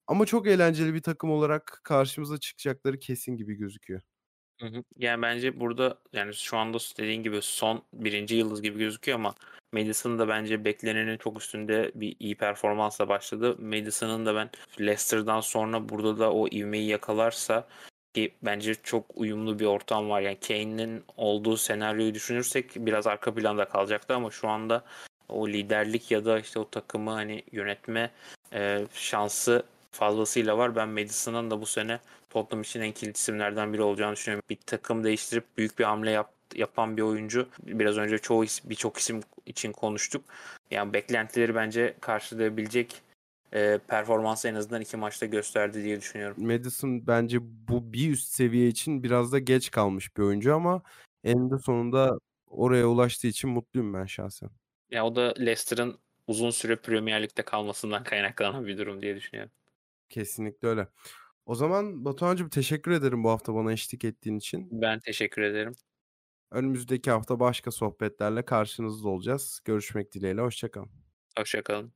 ama 0.07 0.25
çok 0.25 0.47
eğlenceli 0.47 0.93
bir 0.93 1.01
takım 1.01 1.31
olarak 1.31 1.81
karşımıza 1.83 2.37
çıkacakları 2.37 2.99
kesin 2.99 3.37
gibi 3.37 3.55
gözüküyor. 3.55 4.01
Yani 4.97 5.21
bence 5.21 5.59
burada 5.59 5.99
yani 6.13 6.33
şu 6.33 6.57
anda 6.57 6.77
dediğin 6.97 7.23
gibi 7.23 7.41
son 7.41 7.83
birinci 7.93 8.35
yıldız 8.35 8.61
gibi 8.61 8.79
gözüküyor 8.79 9.19
ama 9.19 9.35
Madison 9.71 10.19
da 10.19 10.27
bence 10.27 10.65
beklenenin 10.65 11.17
çok 11.17 11.39
üstünde 11.41 11.91
bir 11.95 12.15
iyi 12.19 12.37
performansla 12.37 13.07
başladı. 13.07 13.57
Madison'ın 13.59 14.25
da 14.25 14.35
ben 14.35 14.49
Leicester'dan 14.79 15.41
sonra 15.41 15.89
burada 15.89 16.19
da 16.19 16.33
o 16.33 16.47
ivmeyi 16.47 16.87
yakalarsa 16.87 17.67
ki 18.13 18.33
bence 18.41 18.75
çok 18.75 19.05
uyumlu 19.15 19.59
bir 19.59 19.65
ortam 19.65 20.09
var. 20.09 20.21
Yani 20.21 20.39
Kane'in 20.39 21.03
olduğu 21.17 21.57
senaryoyu 21.57 22.13
düşünürsek 22.13 22.71
biraz 22.75 23.07
arka 23.07 23.35
planda 23.35 23.65
kalacaktı 23.65 24.15
ama 24.15 24.31
şu 24.31 24.47
anda 24.47 24.83
o 25.29 25.47
liderlik 25.47 26.11
ya 26.11 26.25
da 26.25 26.39
işte 26.39 26.59
o 26.59 26.69
takımı 26.69 27.11
hani 27.11 27.43
yönetme 27.51 28.11
e, 28.53 28.85
şansı 28.93 29.63
fazlasıyla 29.93 30.57
var. 30.57 30.75
Ben 30.75 30.89
Madison'ın 30.89 31.51
da 31.51 31.61
bu 31.61 31.65
sene 31.65 31.99
Tottenham 32.29 32.61
için 32.61 32.81
en 32.81 32.91
kilit 32.91 33.17
isimlerden 33.17 33.73
biri 33.73 33.81
olacağını 33.81 34.15
düşünüyorum. 34.15 34.45
Bir 34.49 34.57
takım 34.65 35.03
değiştirip 35.03 35.45
büyük 35.57 35.79
bir 35.79 35.83
hamle 35.83 36.11
yap, 36.11 36.33
yapan 36.55 36.97
bir 36.97 37.01
oyuncu. 37.01 37.47
Biraz 37.63 37.97
önce 37.97 38.17
çoğu 38.17 38.45
birçok 38.63 38.97
isim 38.97 39.21
için 39.45 39.71
konuştuk. 39.71 40.23
Yani 40.71 40.93
beklentileri 40.93 41.55
bence 41.55 41.95
karşılayabilecek 42.01 43.01
e, 43.53 43.79
performansı 43.87 44.47
en 44.47 44.55
azından 44.55 44.81
iki 44.81 44.97
maçta 44.97 45.25
gösterdi 45.25 45.83
diye 45.83 46.01
düşünüyorum. 46.01 46.47
Madison 46.47 47.07
bence 47.07 47.37
bu 47.41 47.93
bir 47.93 48.11
üst 48.11 48.27
seviye 48.33 48.67
için 48.67 49.03
biraz 49.03 49.31
da 49.31 49.39
geç 49.39 49.71
kalmış 49.71 50.17
bir 50.17 50.23
oyuncu 50.23 50.55
ama 50.55 50.81
eninde 51.23 51.57
sonunda 51.57 52.19
oraya 52.47 52.87
ulaştığı 52.87 53.27
için 53.27 53.49
mutluyum 53.49 53.93
ben 53.93 54.05
şahsen. 54.05 54.49
Ya 54.91 55.05
o 55.05 55.15
da 55.15 55.33
Leicester'ın 55.39 55.97
uzun 56.27 56.49
süre 56.49 56.75
Premier 56.75 57.23
Lig'de 57.23 57.41
kalmasından 57.41 58.03
kaynaklanan 58.03 58.67
bir 58.67 58.77
durum 58.77 59.01
diye 59.01 59.15
düşünüyorum. 59.15 59.51
Kesinlikle 60.13 60.67
öyle. 60.67 60.87
O 61.45 61.55
zaman 61.55 62.05
Batuhan'cığım 62.05 62.49
teşekkür 62.49 62.91
ederim 62.91 63.23
bu 63.23 63.29
hafta 63.29 63.55
bana 63.55 63.71
eşlik 63.73 64.05
ettiğin 64.05 64.37
için. 64.37 64.71
Ben 64.71 64.99
teşekkür 64.99 65.41
ederim. 65.41 65.75
Önümüzdeki 66.51 67.11
hafta 67.11 67.39
başka 67.39 67.71
sohbetlerle 67.71 68.45
karşınızda 68.45 69.09
olacağız. 69.09 69.61
Görüşmek 69.65 70.13
dileğiyle. 70.13 70.41
Hoşçakalın. 70.41 70.91
Hoşçakalın. 71.37 71.91